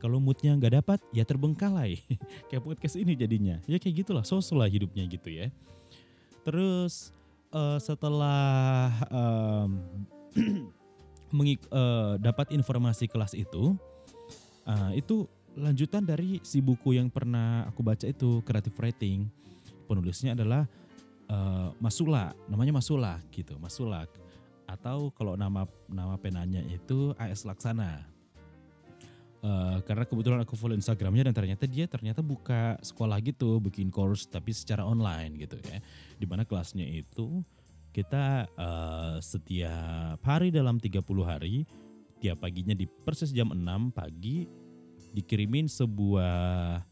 Kalau 0.00 0.16
moodnya 0.16 0.56
nggak 0.56 0.80
dapat, 0.80 0.98
ya 1.12 1.28
terbengkalai. 1.28 2.00
kayak 2.48 2.64
podcast 2.64 2.96
ini 2.96 3.12
jadinya. 3.12 3.60
Ya 3.68 3.76
kayak 3.76 4.04
gitulah, 4.04 4.24
sosok 4.24 4.64
lah 4.64 4.68
hidupnya 4.72 5.04
gitu 5.04 5.28
ya. 5.28 5.52
Terus 6.40 7.12
uh, 7.52 7.76
setelah 7.76 8.88
um, 9.12 9.84
mengik 11.36 11.60
uh, 11.68 12.16
dapat 12.16 12.56
informasi 12.56 13.06
kelas 13.06 13.36
itu, 13.36 13.76
uh, 14.64 14.90
itu 14.96 15.28
lanjutan 15.54 16.00
dari 16.00 16.40
si 16.40 16.64
buku 16.64 16.96
yang 16.96 17.12
pernah 17.12 17.68
aku 17.68 17.84
baca 17.84 18.08
itu 18.08 18.40
Creative 18.48 18.74
Writing. 18.80 19.28
Penulisnya 19.84 20.32
adalah 20.32 20.64
uh, 21.28 21.76
Masula, 21.76 22.32
namanya 22.48 22.80
Masula 22.80 23.20
gitu, 23.30 23.60
Masula 23.60 24.08
atau 24.70 25.10
kalau 25.18 25.34
nama 25.34 25.66
nama 25.90 26.14
penanya 26.14 26.62
itu 26.70 27.10
AS 27.18 27.42
Laksana. 27.42 28.06
Uh, 29.40 29.80
karena 29.88 30.04
kebetulan 30.04 30.40
aku 30.44 30.52
follow 30.52 30.76
Instagramnya 30.76 31.32
dan 31.32 31.34
ternyata 31.34 31.64
dia 31.64 31.88
ternyata 31.88 32.20
buka 32.20 32.76
sekolah 32.84 33.16
gitu, 33.24 33.56
bikin 33.56 33.88
course 33.88 34.28
tapi 34.28 34.52
secara 34.52 34.84
online 34.84 35.40
gitu 35.40 35.56
ya. 35.64 35.80
Di 36.20 36.28
mana 36.28 36.44
kelasnya 36.44 36.84
itu 36.84 37.40
kita 37.90 38.46
uh, 38.54 39.16
setiap 39.24 40.20
hari 40.20 40.52
dalam 40.52 40.76
30 40.76 41.00
hari, 41.24 41.64
tiap 42.20 42.44
paginya 42.44 42.76
di 42.76 42.84
persis 42.84 43.32
jam 43.32 43.48
6 43.48 43.96
pagi 43.96 44.44
dikirimin 45.16 45.66
sebuah 45.66 46.84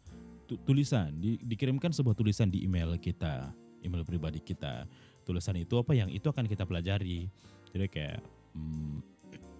tulisan, 0.65 1.13
di, 1.21 1.37
dikirimkan 1.45 1.93
sebuah 1.93 2.17
tulisan 2.17 2.49
di 2.49 2.65
email 2.65 2.97
kita, 2.97 3.53
email 3.85 4.09
pribadi 4.09 4.41
kita. 4.41 4.89
Tulisan 5.29 5.61
itu 5.61 5.77
apa 5.77 5.93
yang 5.93 6.09
itu 6.09 6.25
akan 6.25 6.49
kita 6.49 6.65
pelajari 6.65 7.29
jadi 7.73 7.87
kayak 7.89 8.19
hmm, 8.57 8.97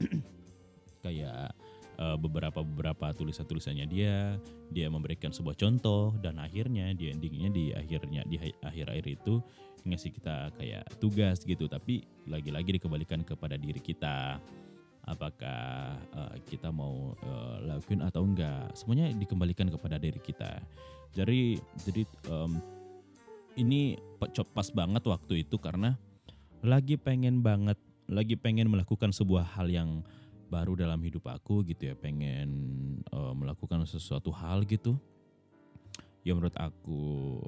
kayak 1.05 1.53
uh, 1.99 2.17
beberapa 2.17 2.63
beberapa 2.63 3.13
tulisan 3.13 3.45
tulisannya 3.45 3.87
dia 3.91 4.39
dia 4.71 4.87
memberikan 4.89 5.35
sebuah 5.35 5.59
contoh 5.59 6.15
dan 6.23 6.39
akhirnya 6.39 6.95
di 6.95 7.11
endingnya 7.13 7.51
di 7.51 7.65
akhirnya 7.75 8.23
di 8.25 8.39
akhir 8.63 8.87
akhir 8.89 9.07
itu 9.07 9.43
ngasih 9.87 10.11
kita 10.15 10.51
kayak 10.59 10.85
tugas 10.99 11.43
gitu. 11.43 11.67
Tapi 11.71 12.03
lagi-lagi 12.27 12.81
dikembalikan 12.81 13.23
kepada 13.23 13.55
diri 13.59 13.79
kita. 13.79 14.39
Apakah 15.09 15.97
uh, 16.13 16.37
kita 16.45 16.69
mau 16.69 17.17
uh, 17.25 17.57
lakuin 17.65 18.05
atau 18.05 18.29
enggak. 18.29 18.77
Semuanya 18.77 19.09
dikembalikan 19.17 19.73
kepada 19.73 19.97
diri 19.97 20.21
kita. 20.21 20.61
Jadi 21.17 21.57
jadi 21.89 22.03
um, 22.29 22.61
ini 23.57 23.97
pas 24.53 24.69
banget 24.71 25.03
waktu 25.09 25.49
itu 25.49 25.57
karena 25.57 25.97
lagi 26.61 27.01
pengen 27.01 27.41
banget 27.41 27.81
lagi 28.09 28.37
pengen 28.37 28.69
melakukan 28.69 29.13
sebuah 29.13 29.57
hal 29.57 29.73
yang 29.73 30.05
baru 30.49 30.75
dalam 30.75 30.99
hidup 31.05 31.29
aku 31.29 31.61
gitu 31.69 31.93
ya 31.93 31.95
pengen 31.95 32.49
uh, 33.13 33.37
melakukan 33.37 33.85
sesuatu 33.85 34.33
hal 34.33 34.65
gitu. 34.65 34.97
Ya 36.25 36.33
menurut 36.37 36.57
aku 36.57 37.39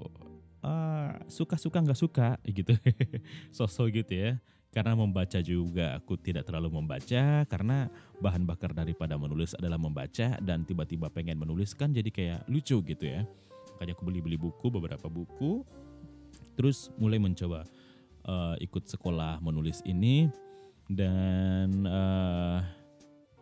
uh, 0.65 1.17
suka-suka 1.27 1.81
nggak 1.81 2.01
suka 2.01 2.37
gitu. 2.47 2.77
Sosok 3.57 4.05
gitu 4.05 4.13
ya. 4.15 4.31
Karena 4.71 4.95
membaca 4.95 5.43
juga 5.43 5.99
aku 5.99 6.15
tidak 6.15 6.47
terlalu 6.47 6.71
membaca 6.71 7.43
karena 7.51 7.91
bahan 8.23 8.47
bakar 8.47 8.71
daripada 8.71 9.19
menulis 9.19 9.59
adalah 9.59 9.83
membaca 9.83 10.39
dan 10.39 10.63
tiba-tiba 10.63 11.11
pengen 11.11 11.43
menuliskan 11.43 11.91
jadi 11.91 12.11
kayak 12.15 12.41
lucu 12.47 12.79
gitu 12.87 13.03
ya. 13.03 13.27
Makanya 13.75 13.99
aku 13.99 14.07
beli-beli 14.07 14.39
buku 14.39 14.71
beberapa 14.71 15.11
buku. 15.11 15.67
Terus 16.55 16.93
mulai 17.03 17.19
mencoba 17.19 17.67
uh, 18.29 18.55
ikut 18.63 18.87
sekolah 18.87 19.43
menulis 19.43 19.83
ini. 19.83 20.31
Dan 20.91 21.87
uh, 21.87 22.63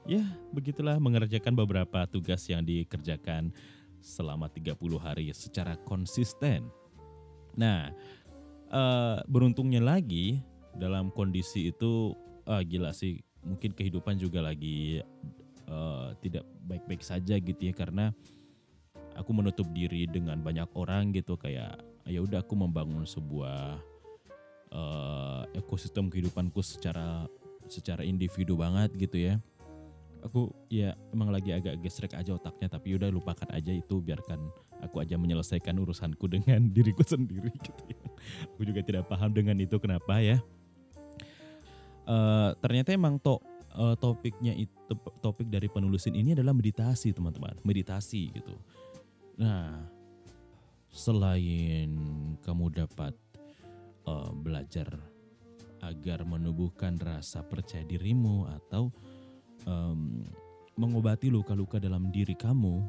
ya 0.09 0.25
begitulah 0.57 0.97
mengerjakan 0.97 1.53
beberapa 1.53 2.09
tugas 2.09 2.49
yang 2.49 2.65
dikerjakan 2.65 3.53
selama 4.01 4.49
30 4.49 4.73
hari 4.97 5.29
secara 5.37 5.77
konsisten. 5.85 6.65
Nah, 7.59 7.93
uh, 8.73 9.21
beruntungnya 9.29 9.85
lagi 9.85 10.41
dalam 10.79 11.11
kondisi 11.13 11.75
itu 11.75 12.15
ah, 12.49 12.63
gila 12.63 12.95
sih 12.95 13.21
mungkin 13.43 13.75
kehidupan 13.75 14.17
juga 14.17 14.41
lagi 14.41 15.03
uh, 15.69 16.15
tidak 16.23 16.47
baik-baik 16.65 17.03
saja 17.03 17.35
gitu 17.37 17.59
ya 17.59 17.75
karena 17.75 18.15
aku 19.19 19.35
menutup 19.35 19.67
diri 19.75 20.07
dengan 20.07 20.39
banyak 20.39 20.71
orang 20.79 21.11
gitu 21.11 21.35
kayak 21.35 21.83
ya 22.07 22.21
udah 22.23 22.41
aku 22.47 22.55
membangun 22.55 23.03
sebuah 23.03 23.83
uh, 24.71 25.43
ekosistem 25.59 26.07
kehidupanku 26.09 26.63
secara 26.63 27.27
secara 27.67 28.07
individu 28.07 28.55
banget 28.55 28.95
gitu 28.97 29.19
ya 29.19 29.35
aku 30.23 30.51
ya 30.69 30.99
emang 31.15 31.31
lagi 31.31 31.55
agak 31.55 31.79
gesrek 31.83 32.15
aja 32.15 32.35
otaknya 32.35 32.67
tapi 32.71 32.99
udah 32.99 33.09
lupakan 33.11 33.49
aja 33.55 33.71
itu 33.71 34.03
biarkan 34.03 34.39
aku 34.83 35.03
aja 35.03 35.19
menyelesaikan 35.19 35.75
urusanku 35.79 36.27
dengan 36.35 36.71
diriku 36.71 37.03
sendiri 37.03 37.51
gitu 37.59 37.83
ya. 37.91 38.03
Aku 38.55 38.63
juga 38.67 38.81
tidak 38.83 39.07
paham 39.07 39.31
dengan 39.35 39.59
itu 39.59 39.79
kenapa 39.79 40.19
ya. 40.23 40.39
Uh, 42.09 42.57
ternyata 42.65 42.97
emang 42.97 43.21
to, 43.21 43.37
uh, 43.77 43.93
topiknya 44.01 44.57
itu 44.57 44.97
topik 45.21 45.53
dari 45.53 45.69
penulisin 45.69 46.17
ini 46.17 46.33
adalah 46.33 46.57
meditasi 46.57 47.13
teman-teman, 47.13 47.53
meditasi 47.69 48.33
gitu. 48.33 48.57
Nah, 49.37 49.85
selain 50.89 51.93
kamu 52.41 52.73
dapat 52.73 53.13
uh, 54.09 54.33
belajar 54.33 54.89
agar 55.85 56.27
menumbuhkan 56.27 56.99
rasa 56.99 57.45
percaya 57.45 57.85
dirimu 57.87 58.49
atau 58.51 58.91
um, 59.67 60.23
mengobati 60.79 61.33
luka-luka 61.33 61.83
dalam 61.83 62.15
diri 62.15 62.39
kamu, 62.39 62.87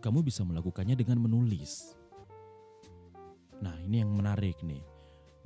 kamu 0.00 0.18
bisa 0.24 0.40
melakukannya 0.46 0.96
dengan 0.96 1.20
menulis. 1.20 1.92
Nah, 3.60 3.76
ini 3.84 4.00
yang 4.00 4.12
menarik 4.12 4.56
nih. 4.64 4.80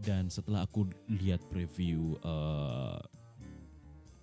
Dan 0.00 0.33
setelah 0.33 0.65
aku 0.65 0.89
lihat 1.12 1.45
preview 1.50 2.17
uh, 2.25 2.97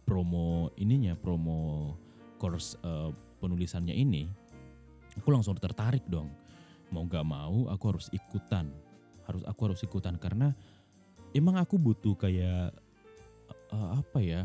promo 0.08 0.74
ininya, 0.80 1.14
promo 1.14 1.94
course 2.42 2.80
uh, 2.82 3.14
penulisannya 3.38 3.94
ini, 3.94 4.26
aku 5.20 5.30
langsung 5.30 5.54
tertarik 5.60 6.02
dong. 6.10 6.34
Mau 6.90 7.04
gak 7.06 7.28
mau, 7.28 7.68
aku 7.68 7.84
harus 7.94 8.08
ikutan. 8.16 8.72
Harus 9.28 9.44
aku 9.44 9.62
harus 9.68 9.84
ikutan 9.84 10.16
karena 10.16 10.56
emang 11.36 11.60
aku 11.60 11.76
butuh 11.76 12.16
kayak 12.16 12.72
uh, 13.70 14.00
apa 14.00 14.20
ya? 14.24 14.42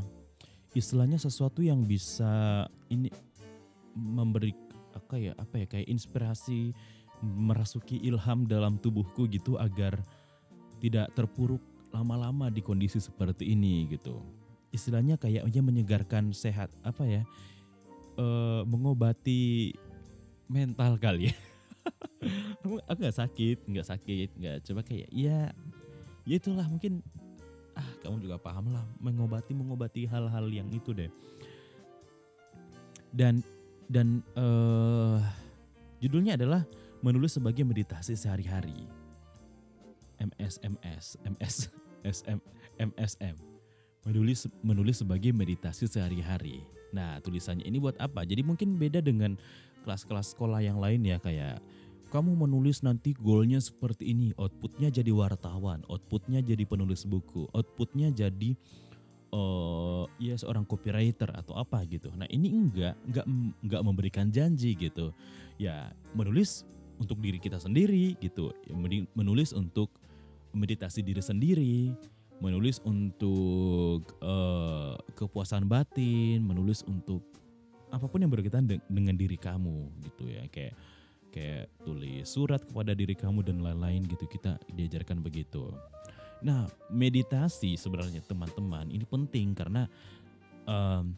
Istilahnya 0.72 1.20
sesuatu 1.20 1.60
yang 1.60 1.84
bisa 1.84 2.64
ini 2.88 3.12
memberi 3.92 4.56
apa 4.96 5.20
ya 5.20 5.32
apa 5.36 5.60
ya 5.60 5.66
kayak 5.68 5.88
inspirasi 5.88 6.72
merasuki 7.22 8.00
ilham 8.02 8.48
dalam 8.48 8.80
tubuhku 8.80 9.28
gitu 9.30 9.60
agar 9.60 10.00
tidak 10.82 11.12
terpuruk 11.14 11.62
lama-lama 11.94 12.50
di 12.50 12.64
kondisi 12.64 12.98
seperti 12.98 13.52
ini 13.52 13.86
gitu. 13.92 14.18
Istilahnya 14.72 15.20
kayaknya 15.20 15.62
menyegarkan 15.62 16.32
sehat 16.32 16.72
apa 16.82 17.04
ya 17.04 17.22
e, 18.16 18.26
mengobati 18.66 19.70
mental 20.48 20.98
kali 20.98 21.30
ya. 21.30 21.34
Aku 22.90 22.98
nggak 22.98 23.18
sakit 23.18 23.58
nggak 23.68 23.86
sakit 23.86 24.28
nggak 24.40 24.56
coba 24.66 24.80
kayak 24.82 25.08
ya 25.12 25.52
ya 26.26 26.34
itulah 26.38 26.66
mungkin 26.66 27.02
kamu 28.02 28.18
juga 28.18 28.36
paham 28.36 28.74
lah 28.74 28.82
mengobati 28.98 29.54
mengobati 29.54 30.02
hal-hal 30.10 30.46
yang 30.50 30.66
itu 30.74 30.90
deh. 30.90 31.10
Dan 33.14 33.40
dan 33.86 34.24
uh, 34.34 35.22
judulnya 36.02 36.34
adalah 36.34 36.66
menulis 37.00 37.38
sebagai 37.38 37.62
meditasi 37.62 38.18
sehari-hari. 38.18 38.90
MSMS 40.22 41.18
MS 41.26 41.56
SM 42.02 42.38
MSM 42.78 43.36
menulis 44.02 44.50
menulis 44.62 45.02
sebagai 45.02 45.30
meditasi 45.30 45.86
sehari-hari. 45.86 46.62
Nah 46.90 47.22
tulisannya 47.22 47.62
ini 47.66 47.78
buat 47.78 47.94
apa? 48.02 48.26
Jadi 48.26 48.42
mungkin 48.42 48.78
beda 48.78 48.98
dengan 48.98 49.38
kelas-kelas 49.82 50.34
sekolah 50.34 50.62
yang 50.62 50.78
lain 50.78 51.02
ya 51.02 51.18
kayak 51.18 51.58
kamu 52.12 52.36
menulis 52.44 52.84
nanti 52.84 53.16
goalnya 53.16 53.56
seperti 53.56 54.12
ini, 54.12 54.36
outputnya 54.36 54.92
jadi 54.92 55.08
wartawan, 55.16 55.80
outputnya 55.88 56.44
jadi 56.44 56.68
penulis 56.68 57.08
buku, 57.08 57.48
outputnya 57.56 58.12
jadi 58.12 58.52
uh, 59.32 60.04
ya 60.20 60.36
seorang 60.36 60.68
copywriter 60.68 61.32
atau 61.32 61.56
apa 61.56 61.80
gitu. 61.88 62.12
Nah 62.12 62.28
ini 62.28 62.52
enggak, 62.52 63.00
enggak 63.08 63.26
enggak 63.64 63.82
memberikan 63.82 64.26
janji 64.28 64.76
gitu. 64.76 65.16
Ya 65.56 65.96
menulis 66.12 66.68
untuk 67.00 67.16
diri 67.24 67.40
kita 67.40 67.56
sendiri 67.56 68.20
gitu, 68.20 68.52
ya, 68.68 68.76
menulis 69.16 69.56
untuk 69.56 69.88
meditasi 70.52 71.00
diri 71.00 71.24
sendiri, 71.24 71.96
menulis 72.44 72.84
untuk 72.84 74.04
uh, 74.20 75.00
kepuasan 75.16 75.64
batin, 75.64 76.44
menulis 76.44 76.84
untuk 76.84 77.24
apa 77.92 78.08
pun 78.08 78.24
yang 78.24 78.32
berkaitan 78.32 78.64
dengan 78.68 79.12
diri 79.12 79.36
kamu 79.36 79.92
gitu 80.00 80.24
ya 80.32 80.48
kayak 80.48 80.72
kayak 81.32 81.72
tulis 81.80 82.28
surat 82.28 82.60
kepada 82.60 82.92
diri 82.92 83.16
kamu 83.16 83.40
dan 83.40 83.64
lain-lain 83.64 84.04
gitu 84.04 84.28
kita 84.28 84.60
diajarkan 84.70 85.24
begitu. 85.24 85.72
Nah 86.44 86.68
meditasi 86.92 87.74
sebenarnya 87.80 88.20
teman-teman 88.28 88.92
ini 88.92 89.08
penting 89.08 89.56
karena 89.56 89.88
um, 90.68 91.16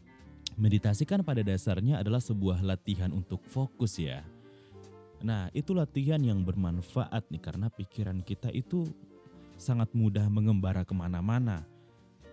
meditasi 0.55 1.03
kan 1.03 1.19
pada 1.21 1.43
dasarnya 1.43 1.99
adalah 1.99 2.23
sebuah 2.23 2.63
latihan 2.63 3.11
untuk 3.11 3.43
fokus 3.43 3.99
ya. 3.99 4.23
Nah 5.19 5.51
itu 5.51 5.75
latihan 5.75 6.23
yang 6.23 6.47
bermanfaat 6.47 7.27
nih 7.27 7.43
karena 7.43 7.67
pikiran 7.67 8.23
kita 8.23 8.49
itu 8.55 8.87
sangat 9.59 9.91
mudah 9.91 10.27
mengembara 10.31 10.87
ke 10.87 10.95
mana-mana 10.95 11.67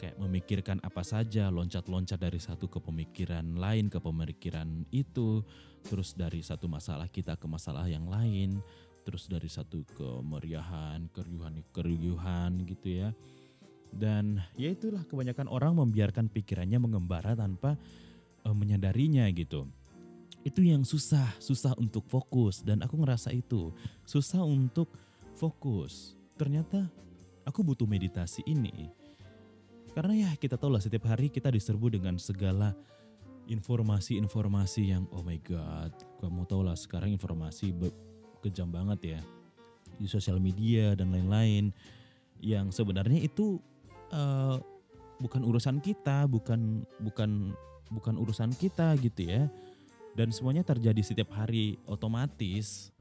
kayak 0.03 0.19
memikirkan 0.19 0.83
apa 0.83 1.07
saja, 1.07 1.47
loncat-loncat 1.47 2.19
dari 2.19 2.43
satu 2.43 2.67
ke 2.67 2.83
pemikiran 2.83 3.55
lain 3.55 3.87
ke 3.87 4.03
pemikiran 4.03 4.83
itu, 4.91 5.47
terus 5.87 6.19
dari 6.19 6.43
satu 6.43 6.67
masalah 6.67 7.07
kita 7.07 7.39
ke 7.39 7.47
masalah 7.47 7.87
yang 7.87 8.11
lain, 8.11 8.59
terus 9.07 9.31
dari 9.31 9.47
satu 9.47 9.87
kemeriahan, 9.95 11.07
keriuhan, 11.15 11.55
keriuhan 11.71 12.67
gitu 12.67 12.99
ya. 12.99 13.15
Dan 13.95 14.43
ya 14.59 14.75
itulah 14.75 15.07
kebanyakan 15.07 15.47
orang 15.47 15.79
membiarkan 15.79 16.27
pikirannya 16.27 16.83
mengembara 16.83 17.39
tanpa 17.39 17.79
uh, 18.43 18.57
menyadarinya 18.59 19.31
gitu. 19.31 19.71
Itu 20.43 20.67
yang 20.67 20.83
susah, 20.83 21.39
susah 21.39 21.79
untuk 21.79 22.11
fokus 22.11 22.67
dan 22.67 22.83
aku 22.83 22.99
ngerasa 22.99 23.31
itu 23.31 23.71
susah 24.03 24.43
untuk 24.43 24.91
fokus. 25.39 26.19
Ternyata 26.35 26.91
aku 27.47 27.63
butuh 27.63 27.87
meditasi 27.87 28.43
ini 28.51 29.02
karena 29.93 30.29
ya 30.29 30.31
kita 30.41 30.57
tahu 30.57 30.73
lah 30.73 30.81
setiap 30.81 31.05
hari 31.13 31.29
kita 31.29 31.53
diserbu 31.53 31.93
dengan 31.93 32.17
segala 32.17 32.73
informasi-informasi 33.45 34.83
yang 34.89 35.05
oh 35.13 35.21
my 35.21 35.37
god, 35.45 35.93
kamu 36.23 36.49
tahu 36.49 36.63
lah 36.65 36.77
sekarang 36.79 37.13
informasi 37.13 37.77
kejam 38.41 38.73
banget 38.73 39.19
ya 39.19 39.21
di 40.01 40.09
sosial 40.09 40.41
media 40.41 40.97
dan 40.97 41.13
lain-lain 41.13 41.71
yang 42.41 42.73
sebenarnya 42.73 43.21
itu 43.21 43.61
uh, 44.11 44.57
bukan 45.21 45.45
urusan 45.45 45.79
kita, 45.79 46.27
bukan 46.27 46.83
bukan 46.99 47.53
bukan 47.93 48.15
urusan 48.17 48.51
kita 48.57 48.97
gitu 48.99 49.29
ya. 49.29 49.47
Dan 50.13 50.29
semuanya 50.29 50.61
terjadi 50.61 51.01
setiap 51.01 51.33
hari 51.33 51.81
otomatis. 51.89 52.93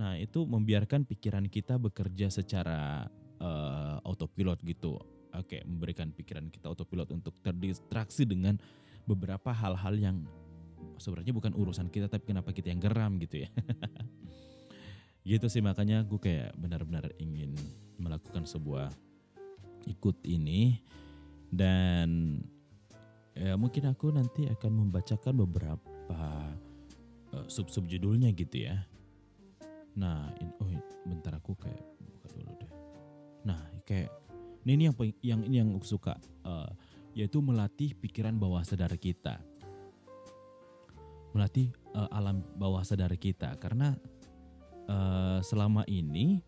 Nah, 0.00 0.16
itu 0.16 0.48
membiarkan 0.48 1.04
pikiran 1.04 1.44
kita 1.50 1.76
bekerja 1.76 2.32
secara 2.32 3.10
uh, 3.42 3.98
autopilot 4.06 4.62
gitu 4.62 4.96
oke 5.34 5.58
memberikan 5.66 6.12
pikiran 6.14 6.48
kita 6.48 6.70
autopilot 6.70 7.10
untuk 7.12 7.36
terdistraksi 7.42 8.24
dengan 8.24 8.56
beberapa 9.08 9.52
hal-hal 9.52 9.94
yang 9.96 10.16
sebenarnya 11.00 11.34
bukan 11.34 11.52
urusan 11.56 11.88
kita 11.88 12.06
tapi 12.06 12.30
kenapa 12.30 12.52
kita 12.52 12.70
yang 12.70 12.82
geram 12.82 13.16
gitu 13.18 13.46
ya. 13.46 13.50
gitu 15.28 15.46
sih 15.50 15.60
makanya 15.60 16.04
gue 16.06 16.16
kayak 16.16 16.56
benar-benar 16.56 17.12
ingin 17.20 17.52
melakukan 18.00 18.48
sebuah 18.48 18.88
ikut 19.84 20.24
ini 20.24 20.80
dan 21.48 22.40
ya 23.32 23.56
mungkin 23.56 23.88
aku 23.88 24.12
nanti 24.12 24.48
akan 24.48 24.86
membacakan 24.86 25.34
beberapa 25.46 26.20
uh, 27.32 27.46
sub-sub 27.48 27.84
judulnya 27.88 28.32
gitu 28.32 28.68
ya. 28.68 28.84
Nah, 29.98 30.30
in, 30.38 30.54
oh 30.62 30.70
Nah, 34.68 34.76
ini 34.76 34.84
yang 34.84 34.96
yang 35.24 35.40
ini 35.48 35.56
yang 35.64 35.68
aku 35.80 35.88
suka 35.88 36.20
uh, 36.44 36.68
yaitu 37.16 37.40
melatih 37.40 37.96
pikiran 37.96 38.36
bawah 38.36 38.60
sadar 38.60 38.92
kita. 39.00 39.40
Melatih 41.32 41.72
uh, 41.96 42.12
alam 42.12 42.44
bawah 42.52 42.84
sadar 42.84 43.16
kita 43.16 43.56
karena 43.56 43.96
uh, 44.92 45.40
selama 45.40 45.88
ini 45.88 46.44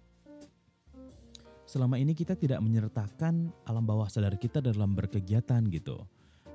selama 1.64 1.96
ini 1.96 2.12
kita 2.12 2.36
tidak 2.36 2.60
menyertakan 2.60 3.56
alam 3.64 3.88
bawah 3.88 4.12
sadar 4.12 4.36
kita 4.36 4.60
dalam 4.60 4.92
berkegiatan 4.92 5.64
gitu. 5.72 6.04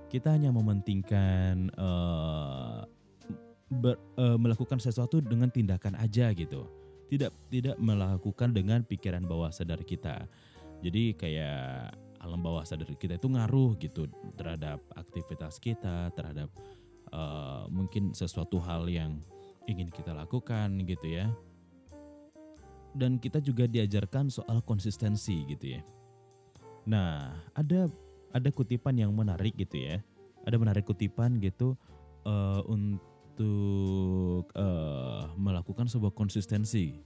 Kita 0.06 0.38
hanya 0.38 0.54
mementingkan 0.54 1.73
uh, 1.82 2.86
ber, 3.73 3.97
uh, 4.21 4.38
melakukan 4.38 4.78
sesuatu 4.78 5.17
dengan 5.17 5.49
tindakan 5.49 5.97
aja 5.97 6.30
gitu. 6.38 6.69
Tidak 7.10 7.49
tidak 7.49 7.82
melakukan 7.82 8.54
dengan 8.54 8.86
pikiran 8.86 9.25
bawah 9.25 9.49
sadar 9.49 9.82
kita. 9.82 10.30
Jadi 10.85 11.17
kayak 11.17 11.97
alam 12.21 12.45
bawah 12.45 12.61
sadar 12.61 12.85
kita 12.93 13.17
itu 13.17 13.25
ngaruh 13.25 13.73
gitu 13.81 14.05
terhadap 14.37 14.85
aktivitas 14.93 15.57
kita, 15.57 16.13
terhadap 16.13 16.53
uh, 17.09 17.65
mungkin 17.73 18.13
sesuatu 18.13 18.61
hal 18.61 18.85
yang 18.85 19.17
ingin 19.65 19.89
kita 19.89 20.13
lakukan 20.13 20.85
gitu 20.85 21.09
ya. 21.09 21.25
Dan 22.93 23.17
kita 23.17 23.41
juga 23.41 23.65
diajarkan 23.65 24.29
soal 24.29 24.61
konsistensi 24.61 25.41
gitu 25.49 25.73
ya. 25.73 25.81
Nah, 26.85 27.33
ada 27.57 27.89
ada 28.29 28.49
kutipan 28.53 28.93
yang 28.93 29.09
menarik 29.09 29.57
gitu 29.57 29.81
ya. 29.81 30.05
Ada 30.45 30.61
menarik 30.61 30.85
kutipan 30.85 31.41
gitu 31.41 31.73
uh, 32.29 32.61
untuk 32.69 34.45
uh, 34.53 35.33
melakukan 35.33 35.89
sebuah 35.89 36.13
konsistensi. 36.13 37.01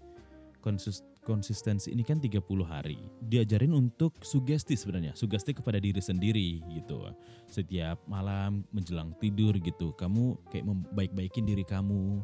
Konsis, 0.60 1.00
konsistensi 1.24 1.92
ini 1.92 2.02
kan 2.02 2.18
30 2.18 2.42
hari. 2.66 3.00
Diajarin 3.22 3.76
untuk 3.76 4.18
sugesti 4.24 4.74
sebenarnya, 4.74 5.14
sugesti 5.14 5.54
kepada 5.54 5.78
diri 5.78 6.00
sendiri 6.00 6.64
gitu. 6.74 7.06
Setiap 7.50 8.02
malam 8.10 8.66
menjelang 8.74 9.14
tidur 9.20 9.56
gitu, 9.60 9.94
kamu 9.96 10.40
kayak 10.50 10.66
membaik-baikin 10.66 11.46
diri 11.46 11.64
kamu 11.68 12.24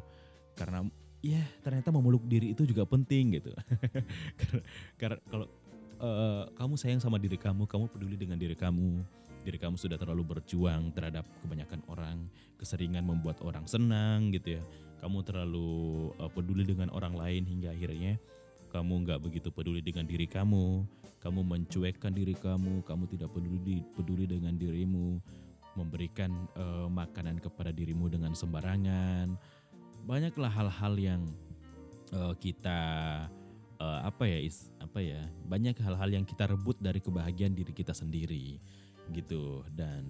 karena 0.55 0.87
ya 1.19 1.43
ternyata 1.59 1.91
memeluk 1.91 2.23
diri 2.25 2.55
itu 2.55 2.63
juga 2.63 2.87
penting 2.87 3.41
gitu. 3.41 3.51
karena, 5.01 5.19
kalau 5.27 5.47
uh, 5.99 6.47
kamu 6.55 6.73
sayang 6.79 7.01
sama 7.03 7.19
diri 7.21 7.35
kamu, 7.35 7.67
kamu 7.67 7.85
peduli 7.91 8.15
dengan 8.15 8.39
diri 8.39 8.55
kamu, 8.55 9.03
diri 9.45 9.57
kamu 9.61 9.77
sudah 9.77 9.99
terlalu 9.99 10.37
berjuang 10.37 10.89
terhadap 10.95 11.27
kebanyakan 11.43 11.81
orang, 11.91 12.25
keseringan 12.57 13.05
membuat 13.05 13.39
orang 13.45 13.67
senang 13.69 14.33
gitu 14.33 14.59
ya. 14.59 14.63
Kamu 15.03 15.21
terlalu 15.21 16.09
uh, 16.17 16.31
peduli 16.31 16.65
dengan 16.65 16.89
orang 16.89 17.13
lain 17.13 17.45
hingga 17.45 17.75
akhirnya 17.75 18.17
kamu 18.75 19.07
nggak 19.07 19.23
begitu 19.23 19.47
peduli 19.55 19.79
dengan 19.79 20.03
diri 20.03 20.27
kamu, 20.27 20.83
kamu 21.23 21.39
mencuekkan 21.47 22.11
diri 22.11 22.35
kamu, 22.35 22.83
kamu 22.83 23.07
tidak 23.07 23.31
peduli 23.31 23.79
peduli 23.95 24.27
dengan 24.27 24.51
dirimu, 24.59 25.15
memberikan 25.79 26.35
uh, 26.59 26.91
makanan 26.91 27.39
kepada 27.39 27.71
dirimu 27.71 28.11
dengan 28.11 28.35
sembarangan. 28.35 29.39
Banyaklah 30.03 30.51
hal-hal 30.51 30.93
yang 30.99 31.23
uh, 32.11 32.35
kita 32.35 32.79
uh, 33.79 33.99
apa 34.03 34.27
ya 34.27 34.43
is 34.43 34.67
apa 34.83 34.99
ya 34.99 35.23
banyak 35.47 35.79
hal-hal 35.79 36.11
yang 36.11 36.27
kita 36.27 36.43
rebut 36.43 36.75
dari 36.83 36.99
kebahagiaan 36.99 37.55
diri 37.55 37.71
kita 37.71 37.95
sendiri 37.95 38.59
gitu 39.15 39.63
dan 39.71 40.03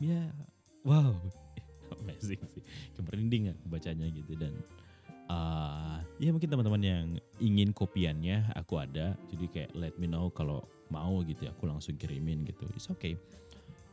ya 0.00 0.32
wow 0.88 1.12
amazing 2.00 2.40
sih 2.48 2.64
kemerinding 2.94 3.52
bacanya 3.66 4.06
gitu 4.10 4.38
dan 4.38 4.56
uh, 5.30 5.98
ya 6.16 6.30
mungkin 6.32 6.48
teman-teman 6.48 6.82
yang 6.82 7.04
ingin 7.42 7.70
kopiannya 7.70 8.52
aku 8.56 8.80
ada. 8.80 9.14
Jadi 9.30 9.46
kayak 9.50 9.70
let 9.76 9.94
me 10.00 10.08
know 10.08 10.32
kalau 10.32 10.64
mau 10.88 11.20
gitu 11.26 11.46
ya 11.46 11.52
aku 11.52 11.68
langsung 11.68 11.98
kirimin 11.98 12.46
gitu. 12.46 12.64
It's 12.74 12.88
okay. 12.88 13.18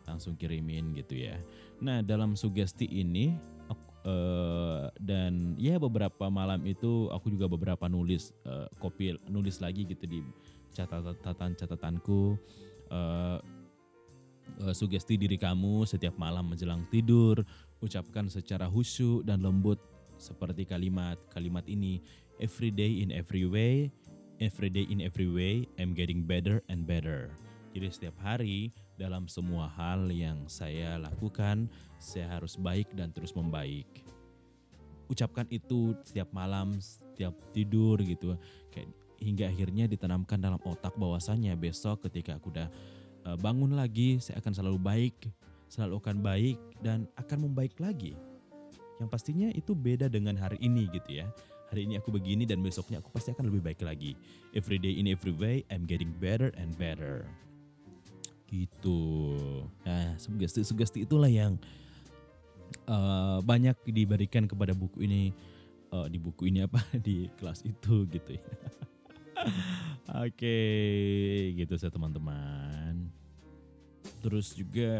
Langsung 0.05 0.35
kirimin 0.35 0.93
gitu 0.97 1.15
ya. 1.17 1.39
Nah 1.81 2.03
dalam 2.03 2.35
sugesti 2.35 2.87
ini 2.87 3.33
uh, 4.07 4.91
dan 4.99 5.55
ya 5.57 5.79
beberapa 5.79 6.27
malam 6.27 6.63
itu 6.67 7.09
aku 7.11 7.31
juga 7.33 7.47
beberapa 7.49 7.87
nulis 7.87 8.35
uh, 8.47 8.67
kopi 8.79 9.15
nulis 9.27 9.59
lagi 9.63 9.87
gitu 9.87 10.05
di 10.07 10.19
catatan 10.73 11.55
catatanku 11.55 12.35
uh, 12.91 13.39
uh, 14.63 14.73
sugesti 14.75 15.15
diri 15.15 15.39
kamu 15.39 15.87
setiap 15.87 16.17
malam 16.19 16.51
menjelang 16.51 16.83
tidur, 16.91 17.41
ucapkan 17.79 18.27
secara 18.27 18.67
khusyuk 18.67 19.23
dan 19.23 19.41
lembut 19.41 19.79
seperti 20.17 20.67
kalimat-kalimat 20.67 21.65
ini. 21.69 22.01
Every 22.41 22.73
day 22.73 23.05
in 23.05 23.13
every 23.13 23.45
way, 23.45 23.93
every 24.41 24.69
day 24.69 24.85
in 24.89 24.99
every 24.99 25.29
way, 25.29 25.69
I'm 25.77 25.93
getting 25.93 26.25
better 26.25 26.65
and 26.69 26.83
better. 26.83 27.31
Jadi 27.73 27.87
setiap 27.89 28.17
hari 28.21 28.73
dalam 28.97 29.25
semua 29.25 29.69
hal 29.69 30.09
yang 30.13 30.45
saya 30.45 31.01
lakukan, 31.01 31.69
saya 31.97 32.29
harus 32.37 32.57
baik 32.57 32.93
dan 32.93 33.09
terus 33.09 33.33
membaik. 33.33 33.87
Ucapkan 35.09 35.45
itu 35.49 35.97
setiap 36.05 36.29
malam, 36.33 36.77
setiap 36.77 37.33
tidur 37.53 38.01
gitu. 38.01 38.37
Kayak 38.69 38.93
hingga 39.17 39.45
akhirnya 39.49 39.85
ditanamkan 39.89 40.41
dalam 40.41 40.61
otak 40.65 40.93
bahwasannya 40.97 41.53
besok 41.57 42.05
ketika 42.09 42.37
aku 42.37 42.53
udah 42.53 42.67
Eh, 43.23 43.37
bangun 43.39 43.71
lagi, 43.71 44.19
saya 44.19 44.43
akan 44.43 44.51
selalu 44.51 44.79
baik, 44.83 45.15
selalu 45.71 45.95
akan 46.03 46.17
baik 46.19 46.59
dan 46.83 47.07
akan 47.15 47.47
membaik 47.47 47.79
lagi. 47.79 48.19
Yang 49.01 49.09
pastinya 49.09 49.49
itu 49.53 49.73
beda 49.73 50.09
dengan 50.09 50.37
hari 50.37 50.59
ini 50.61 50.89
gitu 50.93 51.23
ya. 51.23 51.27
Hari 51.73 51.89
ini 51.89 51.97
aku 51.97 52.13
begini 52.13 52.45
dan 52.45 52.61
besoknya 52.61 53.01
aku 53.01 53.09
pasti 53.09 53.33
akan 53.33 53.49
lebih 53.49 53.65
baik 53.65 53.81
lagi. 53.81 54.13
Every 54.53 54.77
day 54.77 54.93
in 54.93 55.09
every 55.09 55.33
way 55.33 55.65
I'm 55.73 55.89
getting 55.89 56.13
better 56.21 56.53
and 56.53 56.77
better. 56.77 57.25
Gitu. 58.45 59.01
Nah, 59.81 60.13
sugesti-sugesti 60.21 61.09
itulah 61.09 61.29
yang 61.29 61.57
uh, 62.85 63.41
banyak 63.41 63.73
diberikan 63.89 64.45
kepada 64.45 64.77
buku 64.77 65.01
ini 65.09 65.33
uh, 65.89 66.05
di 66.05 66.21
buku 66.21 66.53
ini 66.53 66.61
apa 66.61 66.77
di 67.05 67.25
kelas 67.41 67.65
itu 67.65 68.05
gitu 68.09 68.37
ya. 68.37 68.45
Oke, 70.29 70.59
gitu 71.57 71.73
saya 71.81 71.89
teman-teman. 71.89 73.09
Terus 74.21 74.53
juga 74.55 74.93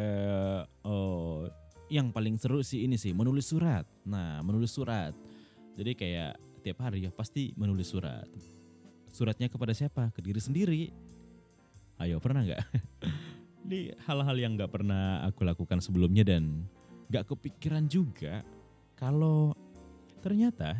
oh 0.84 1.48
yang 1.94 2.10
paling 2.10 2.42
seru 2.42 2.66
sih 2.66 2.90
ini 2.90 2.98
sih 2.98 3.14
menulis 3.14 3.54
surat. 3.54 3.86
Nah, 4.10 4.42
menulis 4.42 4.74
surat. 4.74 5.14
Jadi 5.78 5.94
kayak 5.94 6.42
tiap 6.66 6.82
hari 6.82 7.06
ya 7.06 7.14
pasti 7.14 7.54
menulis 7.54 7.94
surat. 7.94 8.26
Suratnya 9.14 9.46
kepada 9.46 9.78
siapa? 9.78 10.10
Ke 10.10 10.26
diri 10.26 10.42
sendiri. 10.42 10.90
Ayo 12.02 12.18
pernah 12.18 12.42
nggak? 12.42 12.64
Ini 13.70 13.94
hal-hal 14.10 14.36
yang 14.42 14.58
nggak 14.58 14.74
pernah 14.74 15.22
aku 15.22 15.46
lakukan 15.46 15.80
sebelumnya 15.80 16.26
dan 16.26 16.66
nggak 17.14 17.30
kepikiran 17.30 17.86
juga 17.86 18.42
kalau 18.98 19.54
ternyata 20.20 20.76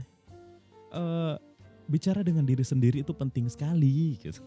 uh, 0.92 1.38
bicara 1.86 2.26
dengan 2.26 2.44
diri 2.44 2.66
sendiri 2.66 3.06
itu 3.06 3.14
penting 3.14 3.46
sekali 3.54 4.18
gitu. 4.18 4.42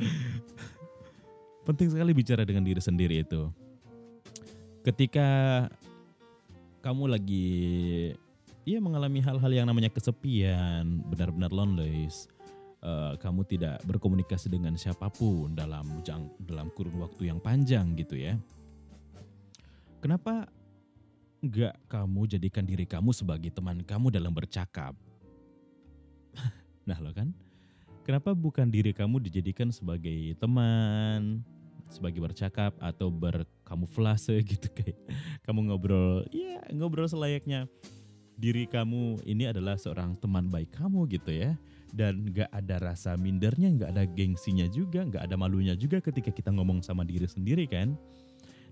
penting 1.68 1.92
sekali 1.92 2.10
bicara 2.16 2.42
dengan 2.42 2.64
diri 2.64 2.80
sendiri 2.80 3.20
itu. 3.20 3.52
Ketika 4.86 5.66
kamu 6.78 7.10
lagi 7.10 7.50
ya 8.62 8.78
mengalami 8.78 9.18
hal-hal 9.18 9.50
yang 9.50 9.66
namanya 9.66 9.90
kesepian, 9.90 11.02
benar-benar 11.10 11.50
lonely, 11.50 12.06
uh, 12.86 13.18
kamu 13.18 13.42
tidak 13.50 13.82
berkomunikasi 13.82 14.46
dengan 14.46 14.78
siapa 14.78 15.10
pun 15.10 15.58
dalam 15.58 16.06
jang, 16.06 16.30
dalam 16.38 16.70
kurun 16.70 17.02
waktu 17.02 17.34
yang 17.34 17.42
panjang 17.42 17.98
gitu 17.98 18.14
ya. 18.14 18.38
Kenapa 19.98 20.46
nggak 21.42 21.90
kamu 21.90 22.20
jadikan 22.38 22.62
diri 22.62 22.86
kamu 22.86 23.10
sebagai 23.10 23.50
teman 23.50 23.82
kamu 23.82 24.14
dalam 24.14 24.30
bercakap? 24.30 24.94
Nah 26.86 27.02
lo 27.02 27.10
kan, 27.10 27.34
kenapa 28.06 28.30
bukan 28.30 28.70
diri 28.70 28.94
kamu 28.94 29.18
dijadikan 29.18 29.74
sebagai 29.74 30.38
teman, 30.38 31.42
sebagai 31.90 32.22
bercakap 32.22 32.78
atau 32.78 33.10
berkamuflase 33.66 34.38
gitu 34.54 34.70
kayak 34.70 34.94
kamu 35.42 35.74
ngobrol, 35.74 36.22
ya 36.30 36.62
ngobrol 36.70 37.10
selayaknya 37.10 37.66
diri 38.38 38.70
kamu 38.70 39.18
ini 39.26 39.50
adalah 39.50 39.74
seorang 39.74 40.14
teman 40.22 40.46
baik 40.46 40.70
kamu 40.70 41.10
gitu 41.10 41.34
ya 41.34 41.58
dan 41.90 42.30
gak 42.30 42.52
ada 42.52 42.78
rasa 42.78 43.18
mindernya, 43.18 43.72
gak 43.74 43.90
ada 43.96 44.04
gengsinya 44.06 44.68
juga, 44.70 45.02
gak 45.08 45.26
ada 45.26 45.34
malunya 45.34 45.72
juga 45.74 45.98
ketika 45.98 46.28
kita 46.28 46.52
ngomong 46.52 46.84
sama 46.84 47.02
diri 47.08 47.24
sendiri 47.24 47.64
kan. 47.64 47.96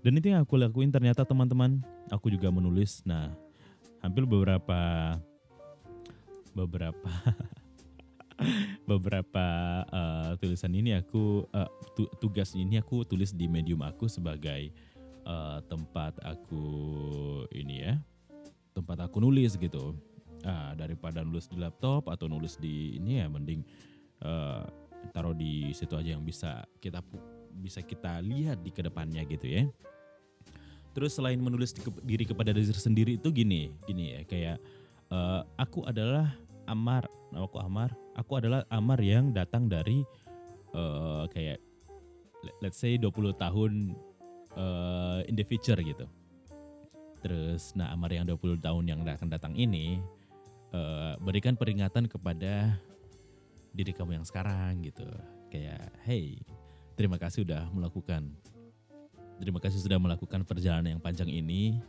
Dan 0.05 0.21
itu 0.21 0.29
yang 0.29 0.45
aku 0.45 0.61
lakuin 0.61 0.93
ternyata 0.93 1.25
teman-teman, 1.25 1.81
aku 2.13 2.29
juga 2.29 2.53
menulis. 2.53 3.01
Nah, 3.01 3.33
hampir 4.05 4.29
beberapa 4.29 5.17
beberapa 6.53 7.09
beberapa 8.89 9.47
uh, 9.89 10.31
tulisan 10.39 10.73
ini 10.75 10.95
aku 10.95 11.47
uh, 11.55 11.69
tu, 11.95 12.07
tugas 12.19 12.51
ini 12.53 12.79
aku 12.79 13.07
tulis 13.07 13.31
di 13.31 13.47
medium 13.47 13.81
aku 13.83 14.11
sebagai 14.11 14.71
uh, 15.23 15.63
tempat 15.65 16.19
aku 16.23 16.65
ini 17.55 17.87
ya 17.87 17.93
tempat 18.75 19.07
aku 19.07 19.23
nulis 19.23 19.55
gitu. 19.55 19.95
Uh, 20.45 20.77
daripada 20.77 21.25
nulis 21.25 21.49
di 21.49 21.57
laptop 21.57 22.05
atau 22.05 22.29
nulis 22.29 22.61
di 22.61 23.01
ini 23.01 23.17
ya 23.17 23.25
mending 23.25 23.65
uh, 24.21 24.61
taruh 25.09 25.33
di 25.33 25.73
situ 25.73 25.97
aja 25.97 26.13
yang 26.13 26.21
bisa 26.21 26.61
kita 26.77 27.01
bisa 27.57 27.81
kita 27.81 28.21
lihat 28.21 28.61
di 28.61 28.69
ke 28.69 28.85
depannya 28.85 29.25
gitu 29.25 29.47
ya. 29.49 29.65
Terus 30.93 31.17
selain 31.17 31.41
menulis 31.41 31.73
diri 32.05 32.29
kepada 32.29 32.53
diri 32.53 32.69
sendiri 32.69 33.17
itu 33.17 33.33
gini 33.33 33.73
gini 33.89 34.13
ya 34.13 34.21
kayak 34.21 34.57
uh, 35.09 35.41
aku 35.57 35.81
adalah 35.81 36.37
Amar 36.65 37.07
aku 37.35 37.57
Amar 37.59 37.91
aku 38.15 38.39
adalah 38.39 38.63
Amar 38.71 38.99
yang 39.03 39.35
datang 39.35 39.67
dari 39.67 40.03
uh, 40.73 41.27
kayak 41.29 41.59
let's 42.61 42.77
say 42.77 42.95
20 42.95 43.35
tahun 43.35 43.97
uh, 44.53 45.19
in 45.25 45.33
the 45.33 45.45
future 45.45 45.77
gitu. 45.77 46.05
Terus 47.21 47.73
nah 47.73 47.89
Amar 47.89 48.13
yang 48.13 48.25
20 48.27 48.61
tahun 48.61 48.83
yang 48.85 48.99
akan 49.01 49.29
datang 49.29 49.53
ini 49.57 49.97
uh, 50.73 51.17
berikan 51.21 51.57
peringatan 51.57 52.05
kepada 52.05 52.77
diri 53.75 53.91
kamu 53.91 54.21
yang 54.21 54.25
sekarang 54.27 54.85
gitu. 54.85 55.07
Kayak 55.49 55.89
hey, 56.05 56.39
terima 56.95 57.19
kasih 57.19 57.43
sudah 57.43 57.67
melakukan 57.75 58.31
terima 59.39 59.59
kasih 59.59 59.83
sudah 59.83 59.99
melakukan 59.99 60.47
perjalanan 60.47 60.95
yang 60.95 61.03
panjang 61.03 61.27
ini 61.27 61.83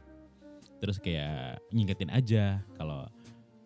terus 0.82 0.98
kayak 0.98 1.62
ngingetin 1.70 2.10
aja 2.10 2.60
kalau 2.74 3.06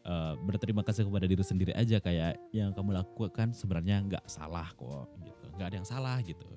uh, 0.05 0.35
berterima 0.45 0.81
kasih 0.85 1.07
kepada 1.07 1.27
diri 1.29 1.45
sendiri 1.45 1.73
aja 1.77 2.01
kayak 2.01 2.39
yang 2.55 2.73
kamu 2.73 2.97
lakukan 3.01 3.53
sebenarnya 3.53 4.01
nggak 4.05 4.25
salah 4.29 4.69
kok 4.73 5.09
gitu. 5.25 5.47
Nggak 5.57 5.67
ada 5.67 5.77
yang 5.77 5.89
salah 5.89 6.19
gitu. 6.25 6.49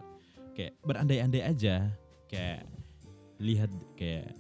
Kayak 0.54 0.74
berandai-andai 0.86 1.42
aja. 1.44 1.90
Kayak 2.30 2.70
lihat 3.42 3.72
kayak 3.98 4.34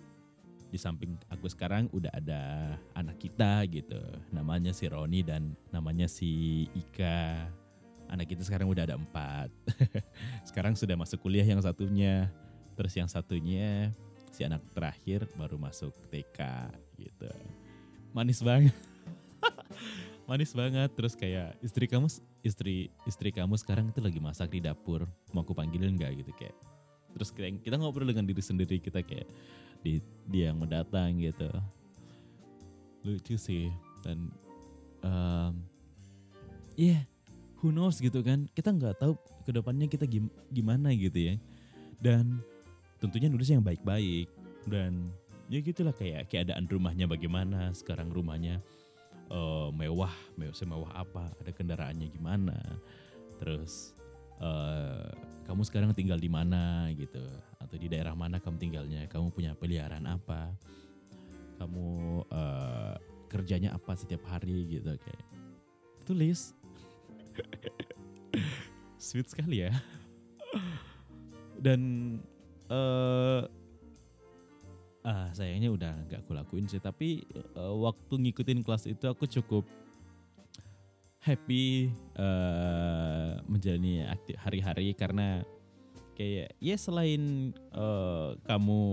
di 0.73 0.81
samping 0.81 1.13
aku 1.29 1.45
sekarang 1.45 1.85
udah 1.93 2.09
ada 2.13 2.73
anak 2.97 3.21
kita 3.21 3.65
gitu. 3.69 4.01
Namanya 4.33 4.73
si 4.73 4.89
Roni 4.89 5.21
dan 5.21 5.53
namanya 5.69 6.09
si 6.09 6.65
Ika. 6.73 7.49
Anak 8.09 8.29
kita 8.29 8.45
sekarang 8.45 8.69
udah 8.69 8.85
ada 8.85 8.93
empat. 8.99 9.49
Sekarang 10.49 10.77
sudah 10.77 10.93
masuk 10.93 11.23
kuliah 11.23 11.47
yang 11.47 11.57
satunya. 11.63 12.29
Terus 12.77 12.93
yang 12.93 13.09
satunya 13.09 13.89
si 14.29 14.45
anak 14.45 14.61
terakhir 14.75 15.25
baru 15.33 15.57
masuk 15.57 15.97
TK 16.13 16.69
gitu. 17.01 17.31
Manis 18.13 18.45
banget 18.45 18.92
manis 20.25 20.51
banget. 20.55 20.89
Terus 20.95 21.13
kayak 21.15 21.57
istri 21.59 21.85
kamu 21.85 22.07
istri 22.43 22.89
istri 23.07 23.29
kamu 23.31 23.55
sekarang 23.59 23.91
itu 23.91 23.99
lagi 23.99 24.19
masak 24.19 24.51
di 24.53 24.59
dapur. 24.63 25.07
Mau 25.35 25.43
aku 25.43 25.55
panggilin 25.55 25.95
nggak? 25.95 26.23
Gitu 26.23 26.31
kayak. 26.35 26.55
Terus 27.13 27.29
kayak 27.29 27.61
kita 27.61 27.75
ngobrol 27.77 28.09
dengan 28.09 28.25
diri 28.25 28.41
sendiri 28.41 28.81
kita 28.81 29.05
kayak 29.05 29.29
di 29.83 30.01
dia 30.29 30.51
yang 30.51 30.59
mendatang 30.59 31.19
gitu. 31.19 31.49
Lucu 33.03 33.35
sih. 33.35 33.69
Dan 34.03 34.31
um, 35.03 35.53
ya 36.75 36.97
yeah, 36.97 37.01
who 37.61 37.71
knows 37.71 37.99
gitu 37.99 38.23
kan. 38.23 38.47
Kita 38.51 38.73
nggak 38.73 38.99
tahu 38.99 39.13
ke 39.43 39.51
depannya 39.51 39.87
kita 39.91 40.07
gim 40.07 40.31
gimana 40.49 40.91
gitu 40.95 41.33
ya. 41.33 41.35
Dan 41.99 42.41
tentunya 42.99 43.27
nulis 43.27 43.51
yang 43.51 43.63
baik-baik. 43.63 44.31
Dan 44.63 45.11
ya 45.51 45.59
gitulah 45.59 45.91
kayak 45.91 46.31
keadaan 46.31 46.65
rumahnya 46.71 47.05
bagaimana 47.05 47.75
sekarang 47.75 48.07
rumahnya 48.09 48.63
uh, 49.33 49.73
mewah 49.73 50.13
mewah 50.37 50.53
semewah 50.53 50.91
apa 50.93 51.33
ada 51.41 51.49
kendaraannya 51.49 52.07
gimana 52.13 52.55
terus 53.41 53.97
uh, 54.37 55.09
kamu 55.49 55.65
sekarang 55.65 55.91
tinggal 55.97 56.21
di 56.21 56.29
mana 56.29 56.87
gitu 56.93 57.25
atau 57.57 57.75
di 57.75 57.89
daerah 57.89 58.13
mana 58.13 58.37
kamu 58.37 58.61
tinggalnya 58.61 59.09
kamu 59.09 59.33
punya 59.33 59.57
peliharaan 59.57 60.05
apa 60.05 60.53
kamu 61.57 62.21
uh, 62.29 62.95
kerjanya 63.27 63.73
apa 63.73 63.97
setiap 63.97 64.21
hari 64.29 64.69
gitu 64.69 64.93
kayak 64.93 65.25
tulis 66.05 66.53
sweet 69.03 69.27
sekali 69.27 69.67
ya. 69.67 69.73
Dan 71.59 71.81
uh, 72.71 73.43
ah 75.03 75.27
sayangnya 75.35 75.69
udah 75.69 75.93
nggak 76.07 76.19
aku 76.23 76.31
lakuin 76.35 76.65
sih. 76.67 76.79
Tapi 76.79 77.23
uh, 77.55 77.75
waktu 77.83 78.13
ngikutin 78.27 78.63
kelas 78.63 78.87
itu 78.87 79.05
aku 79.07 79.27
cukup 79.27 79.67
happy 81.23 81.87
uh, 82.19 83.39
menjalani 83.47 84.03
aktif 84.03 84.35
hari-hari 84.43 84.91
karena 84.91 85.43
kayak 86.19 86.51
ya 86.59 86.75
selain 86.75 87.55
uh, 87.71 88.35
kamu 88.43 88.83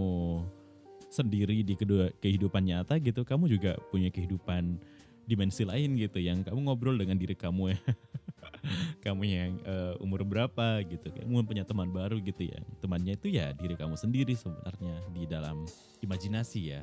sendiri 1.11 1.66
di 1.66 1.75
kedua 1.75 2.14
kehidupan 2.23 2.62
nyata 2.70 3.03
gitu 3.03 3.27
kamu 3.27 3.51
juga 3.51 3.75
punya 3.90 4.14
kehidupan 4.14 4.79
dimensi 5.27 5.66
lain 5.66 5.99
gitu 5.99 6.23
yang 6.23 6.46
kamu 6.46 6.70
ngobrol 6.70 6.94
dengan 6.94 7.18
diri 7.18 7.35
kamu 7.35 7.75
ya 7.75 7.79
kamu 9.05 9.23
yang 9.27 9.53
uh, 9.64 9.94
umur 10.03 10.25
berapa 10.25 10.85
gitu 10.87 11.11
kamu 11.12 11.44
punya 11.46 11.64
teman 11.64 11.88
baru 11.90 12.20
gitu 12.20 12.49
ya 12.49 12.61
temannya 12.81 13.16
itu 13.16 13.33
ya 13.33 13.53
diri 13.57 13.75
kamu 13.77 13.96
sendiri 13.96 14.37
sebenarnya 14.37 14.96
di 15.12 15.25
dalam 15.25 15.64
imajinasi 16.05 16.61
ya 16.77 16.83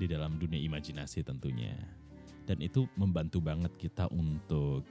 di 0.00 0.08
dalam 0.08 0.40
dunia 0.40 0.60
imajinasi 0.60 1.20
tentunya 1.24 1.76
dan 2.48 2.58
itu 2.64 2.88
membantu 2.98 3.38
banget 3.38 3.70
kita 3.78 4.10
untuk 4.10 4.82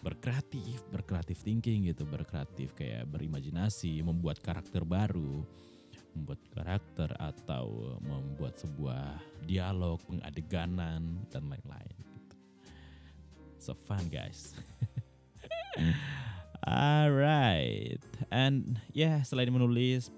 berkreatif, 0.00 0.78
berkreatif 0.94 1.42
thinking 1.42 1.90
gitu, 1.90 2.06
berkreatif 2.06 2.72
kayak 2.78 3.10
berimajinasi, 3.10 3.98
membuat 4.00 4.38
karakter 4.38 4.86
baru, 4.86 5.42
membuat 6.14 6.40
karakter 6.54 7.10
atau 7.18 7.98
membuat 8.00 8.56
sebuah 8.56 9.18
dialog, 9.44 9.98
pengadeganan 10.06 11.26
dan 11.28 11.44
lain-lain. 11.50 11.96
Gitu. 11.98 12.36
So 13.58 13.74
fun 13.74 14.06
guys. 14.08 14.54
Alright, 16.68 18.02
and 18.28 18.76
ya 18.92 19.08
yeah, 19.08 19.16
selain 19.24 19.48
menulis, 19.48 20.12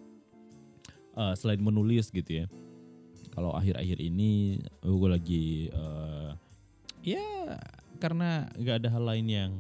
uh, 1.15 1.37
selain 1.39 1.63
menulis 1.63 2.11
gitu 2.11 2.43
ya, 2.43 2.47
kalau 3.31 3.55
akhir-akhir 3.55 3.99
ini 4.03 4.59
gue 4.83 5.09
lagi 5.11 5.47
uh, 5.71 6.35
ya 7.01 7.57
karena 8.03 8.49
nggak 8.59 8.77
ada 8.83 8.89
hal 8.91 9.05
lain 9.05 9.27
yang 9.29 9.53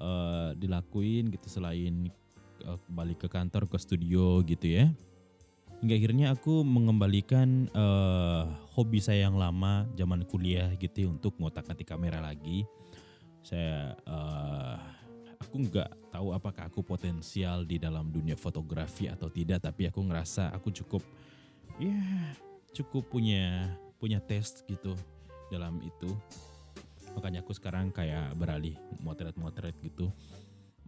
uh, 0.00 0.56
dilakuin 0.58 1.30
gitu 1.30 1.46
selain 1.60 2.10
uh, 2.66 2.80
balik 2.90 3.22
ke 3.24 3.28
kantor 3.30 3.68
ke 3.70 3.76
studio 3.78 4.42
gitu 4.42 4.66
ya. 4.80 4.90
Hingga 5.84 5.94
akhirnya 6.00 6.26
aku 6.32 6.64
mengembalikan 6.64 7.68
uh, 7.76 8.48
hobi 8.72 9.04
saya 9.04 9.28
yang 9.28 9.36
lama 9.36 9.84
zaman 9.92 10.24
kuliah 10.24 10.72
gitu 10.80 11.04
ya, 11.04 11.08
untuk 11.12 11.36
ngotak-atik 11.36 11.84
kamera 11.84 12.24
lagi. 12.24 12.64
Saya 13.44 13.92
uh, 14.08 14.80
aku 15.54 15.70
nggak 15.70 16.10
tahu 16.10 16.34
apakah 16.34 16.66
aku 16.66 16.82
potensial 16.82 17.62
di 17.62 17.78
dalam 17.78 18.10
dunia 18.10 18.34
fotografi 18.34 19.06
atau 19.06 19.30
tidak 19.30 19.62
tapi 19.62 19.86
aku 19.86 20.02
ngerasa 20.02 20.50
aku 20.50 20.74
cukup 20.74 20.98
ya 21.78 21.94
cukup 22.74 23.06
punya 23.06 23.70
punya 24.02 24.18
tes 24.18 24.66
gitu 24.66 24.98
dalam 25.54 25.78
itu. 25.86 26.10
Makanya 27.14 27.46
aku 27.46 27.54
sekarang 27.54 27.94
kayak 27.94 28.34
beralih 28.34 28.74
motret-motret 28.98 29.78
gitu. 29.78 30.10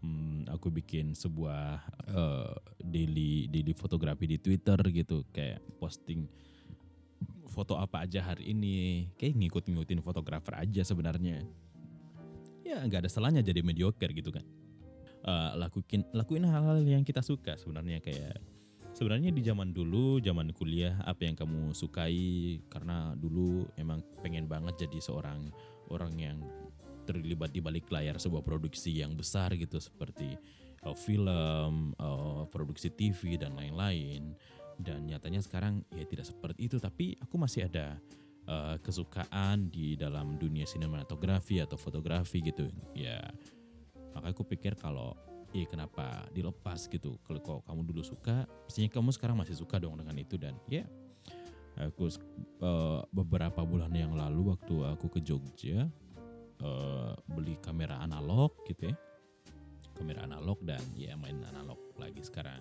Hmm, 0.03 0.43
aku 0.51 0.75
bikin 0.75 1.15
sebuah 1.15 1.87
uh, 2.11 2.59
daily 2.83 3.47
daily 3.47 3.71
fotografi 3.71 4.35
di 4.35 4.43
Twitter 4.43 4.83
gitu 4.91 5.23
kayak 5.31 5.63
posting 5.79 6.27
foto 7.55 7.79
apa 7.79 8.03
aja 8.03 8.35
hari 8.35 8.51
ini 8.51 9.07
kayak 9.15 9.39
ngikut-ngikutin 9.39 10.03
fotografer 10.03 10.59
aja 10.59 10.83
sebenarnya. 10.83 11.47
Ya 12.67 12.83
nggak 12.83 13.07
ada 13.07 13.11
salahnya 13.15 13.47
jadi 13.47 13.63
mediocre 13.63 14.11
gitu 14.11 14.35
kan 14.35 14.43
uh, 15.27 15.59
lakuin 15.59 16.07
lakuin 16.15 16.47
hal-hal 16.47 16.81
yang 16.87 17.03
kita 17.03 17.21
suka 17.21 17.59
sebenarnya 17.59 18.01
kayak 18.01 18.41
sebenarnya 18.97 19.35
di 19.35 19.43
zaman 19.45 19.77
dulu 19.77 20.23
zaman 20.25 20.57
kuliah 20.57 20.97
apa 21.05 21.29
yang 21.29 21.37
kamu 21.37 21.77
sukai 21.77 22.59
karena 22.73 23.13
dulu 23.19 23.69
emang 23.77 24.01
pengen 24.25 24.49
banget 24.49 24.89
jadi 24.89 24.99
seorang 25.05 25.53
orang 25.93 26.15
yang 26.17 26.39
terlibat 27.07 27.55
di 27.55 27.63
balik 27.63 27.87
layar 27.93 28.19
sebuah 28.19 28.43
produksi 28.43 28.91
yang 28.91 29.15
besar 29.15 29.55
gitu 29.55 29.79
seperti 29.79 30.35
uh, 30.83 30.97
film, 30.99 31.95
uh, 32.03 32.45
produksi 32.51 32.91
TV 32.91 33.39
dan 33.39 33.55
lain-lain. 33.55 34.35
Dan 34.77 35.09
nyatanya 35.09 35.41
sekarang 35.41 35.81
ya 35.95 36.05
tidak 36.05 36.29
seperti 36.29 36.69
itu, 36.69 36.77
tapi 36.77 37.17
aku 37.17 37.41
masih 37.41 37.65
ada 37.65 37.97
uh, 38.45 38.77
kesukaan 38.83 39.73
di 39.73 39.97
dalam 39.97 40.37
dunia 40.37 40.69
sinematografi 40.69 41.63
atau 41.65 41.81
fotografi 41.81 42.45
gitu. 42.45 42.69
Ya, 42.93 43.25
maka 44.17 44.33
aku 44.33 44.49
pikir 44.49 44.73
kalau 44.81 45.13
ya 45.53 45.69
kenapa 45.69 46.25
dilepas 46.33 46.89
gitu. 46.89 47.21
Kalau 47.29 47.61
kamu 47.61 47.85
dulu 47.93 48.01
suka, 48.01 48.49
pastinya 48.65 48.89
kamu 48.89 49.13
sekarang 49.13 49.37
masih 49.37 49.57
suka 49.57 49.77
dong 49.77 50.01
dengan 50.01 50.17
itu. 50.17 50.41
Dan 50.41 50.57
ya 50.73 50.89
aku 51.77 52.09
uh, 52.65 53.05
beberapa 53.13 53.61
bulan 53.61 53.93
yang 53.93 54.17
lalu 54.17 54.57
waktu 54.57 54.75
aku 54.97 55.13
ke 55.13 55.21
Jogja 55.21 55.85
uh, 56.65 57.13
beli 57.29 57.61
kamera 57.61 58.01
analog 58.01 58.57
gitu 58.65 58.89
ya. 58.89 58.97
Kamera 59.97 60.25
analog 60.25 60.61
dan 60.65 60.81
ya 60.97 61.17
main 61.17 61.41
analog 61.53 61.81
lagi 62.01 62.21
sekarang. 62.25 62.61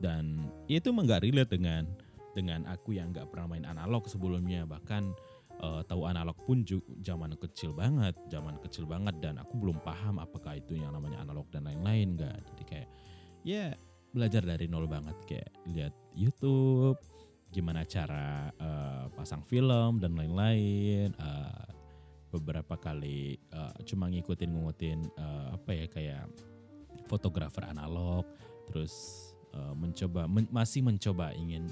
Dan 0.00 0.48
itu 0.68 0.92
emang 0.92 1.08
gak 1.08 1.24
relate 1.24 1.52
dengan 1.56 1.84
dengan 2.30 2.62
aku 2.70 2.94
yang 2.94 3.10
nggak 3.10 3.28
pernah 3.32 3.56
main 3.56 3.66
analog 3.66 4.06
sebelumnya. 4.06 4.68
Bahkan 4.68 5.12
uh, 5.60 5.82
tahu 5.84 6.08
analog 6.08 6.36
pun 6.44 6.64
zaman 7.04 7.36
kecil 7.36 7.76
banget 7.76 8.16
zaman 8.32 8.56
kecil 8.64 8.88
banget 8.88 9.16
dan 9.20 9.38
aku 9.40 9.56
belum 9.60 9.80
paham 9.84 10.18
apakah 10.20 10.56
itu 10.56 10.76
yang 10.76 10.92
namanya 10.92 11.20
analog 11.22 11.46
dan 11.52 11.68
lain-lain 11.68 12.16
nggak. 12.16 12.38
Jadi 12.52 12.62
kayak 12.64 12.88
ya 13.44 13.72
belajar 14.10 14.42
dari 14.42 14.66
nol 14.66 14.90
banget. 14.90 15.16
Kayak 15.28 15.50
lihat 15.70 15.94
YouTube 16.16 16.98
gimana 17.50 17.82
cara 17.82 18.50
uh, 18.58 19.06
pasang 19.14 19.42
film 19.46 19.98
dan 20.02 20.16
lain-lain. 20.16 21.14
Uh, 21.18 21.66
beberapa 22.30 22.78
kali 22.78 23.42
uh, 23.50 23.74
cuma 23.82 24.06
ngikutin 24.06 24.54
ngikutin 24.54 25.00
uh, 25.18 25.58
apa 25.58 25.70
ya 25.74 25.86
kayak 25.90 26.24
fotografer 27.10 27.66
analog. 27.66 28.22
Terus 28.70 28.94
uh, 29.54 29.74
mencoba 29.74 30.30
men 30.30 30.46
masih 30.50 30.82
mencoba 30.86 31.34
ingin 31.34 31.70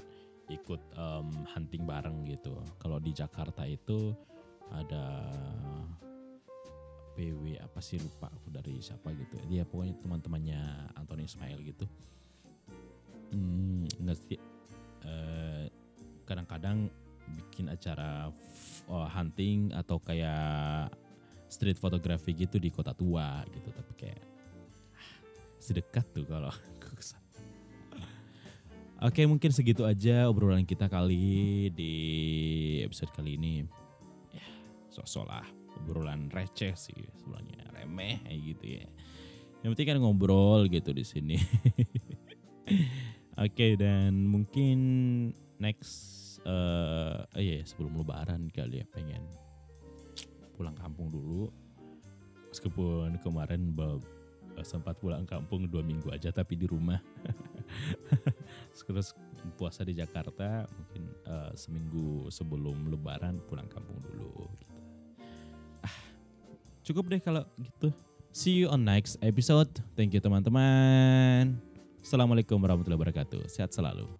ikut 0.49 0.81
um, 0.97 1.29
hunting 1.45 1.85
bareng 1.85 2.25
gitu. 2.25 2.57
Kalau 2.81 2.97
di 2.97 3.13
Jakarta 3.13 3.63
itu 3.69 4.13
ada 4.73 5.25
PW 7.13 7.57
apa 7.61 7.79
sih 7.81 8.01
lupa 8.01 8.31
aku 8.33 8.49
dari 8.49 8.81
siapa 8.81 9.13
gitu. 9.13 9.37
Dia 9.45 9.65
pokoknya 9.65 9.95
teman-temannya 10.01 10.61
Anthony 10.97 11.29
Ismail 11.29 11.59
gitu. 11.67 11.85
Hmm, 13.29 13.85
sih 14.25 14.41
eh, 15.05 15.65
kadang-kadang 16.25 16.89
bikin 17.29 17.69
acara 17.69 18.33
oh, 18.89 19.05
hunting 19.05 19.69
atau 19.69 20.01
kayak 20.01 20.89
street 21.45 21.77
photography 21.77 22.33
gitu 22.33 22.57
di 22.57 22.73
kota 22.73 22.95
tua 22.97 23.45
gitu. 23.53 23.69
Tapi 23.69 23.93
kayak 23.93 24.21
ah, 24.97 25.09
sedekat 25.61 26.05
tuh 26.09 26.25
kalau 26.25 26.49
Oke 28.99 29.23
mungkin 29.23 29.55
segitu 29.55 29.87
aja 29.87 30.27
obrolan 30.27 30.67
kita 30.67 30.91
kali 30.91 31.71
di 31.71 31.93
episode 32.83 33.15
kali 33.15 33.39
ini. 33.39 33.63
Ya 34.35 34.43
sok-sok 34.91 35.23
lah 35.23 35.47
obrolan 35.79 36.27
receh 36.27 36.75
sih 36.75 37.07
sebenarnya 37.15 37.63
remeh 37.71 38.19
gitu 38.27 38.83
ya. 38.83 38.83
Yang 39.63 39.69
penting 39.71 39.87
kan 39.95 39.97
ngobrol 40.03 40.67
gitu 40.67 40.91
di 40.91 41.07
sini. 41.07 41.39
Oke 43.47 43.79
dan 43.79 44.27
mungkin 44.27 44.79
next 45.63 46.43
uh, 46.43 47.23
iya 47.39 47.63
sebelum 47.63 48.03
lebaran 48.03 48.51
kali 48.51 48.83
ya 48.83 48.85
pengen 48.91 49.23
pulang 50.59 50.75
kampung 50.75 51.07
dulu. 51.07 51.47
Meskipun 52.51 53.15
kemarin 53.23 53.71
sempat 54.59 54.99
pulang 54.99 55.23
kampung 55.23 55.71
dua 55.71 55.79
minggu 55.79 56.11
aja 56.11 56.35
tapi 56.35 56.59
di 56.59 56.67
rumah. 56.67 56.99
terus 58.83 59.15
puasa 59.55 59.87
di 59.87 59.95
Jakarta 59.95 60.67
mungkin 60.75 61.03
uh, 61.25 61.51
seminggu 61.55 62.27
sebelum 62.27 62.91
Lebaran 62.91 63.39
pulang 63.47 63.67
kampung 63.71 63.97
dulu 64.03 64.51
gitu. 64.59 64.79
Ah, 65.85 65.95
cukup 66.83 67.07
deh 67.07 67.21
kalau 67.23 67.47
gitu. 67.55 67.95
See 68.35 68.61
you 68.61 68.67
on 68.69 68.85
next 68.85 69.17
episode. 69.23 69.71
Thank 69.95 70.13
you 70.13 70.21
teman-teman. 70.21 71.57
Assalamualaikum 72.03 72.59
warahmatullahi 72.59 72.99
wabarakatuh. 72.99 73.47
Sehat 73.47 73.71
selalu. 73.71 74.18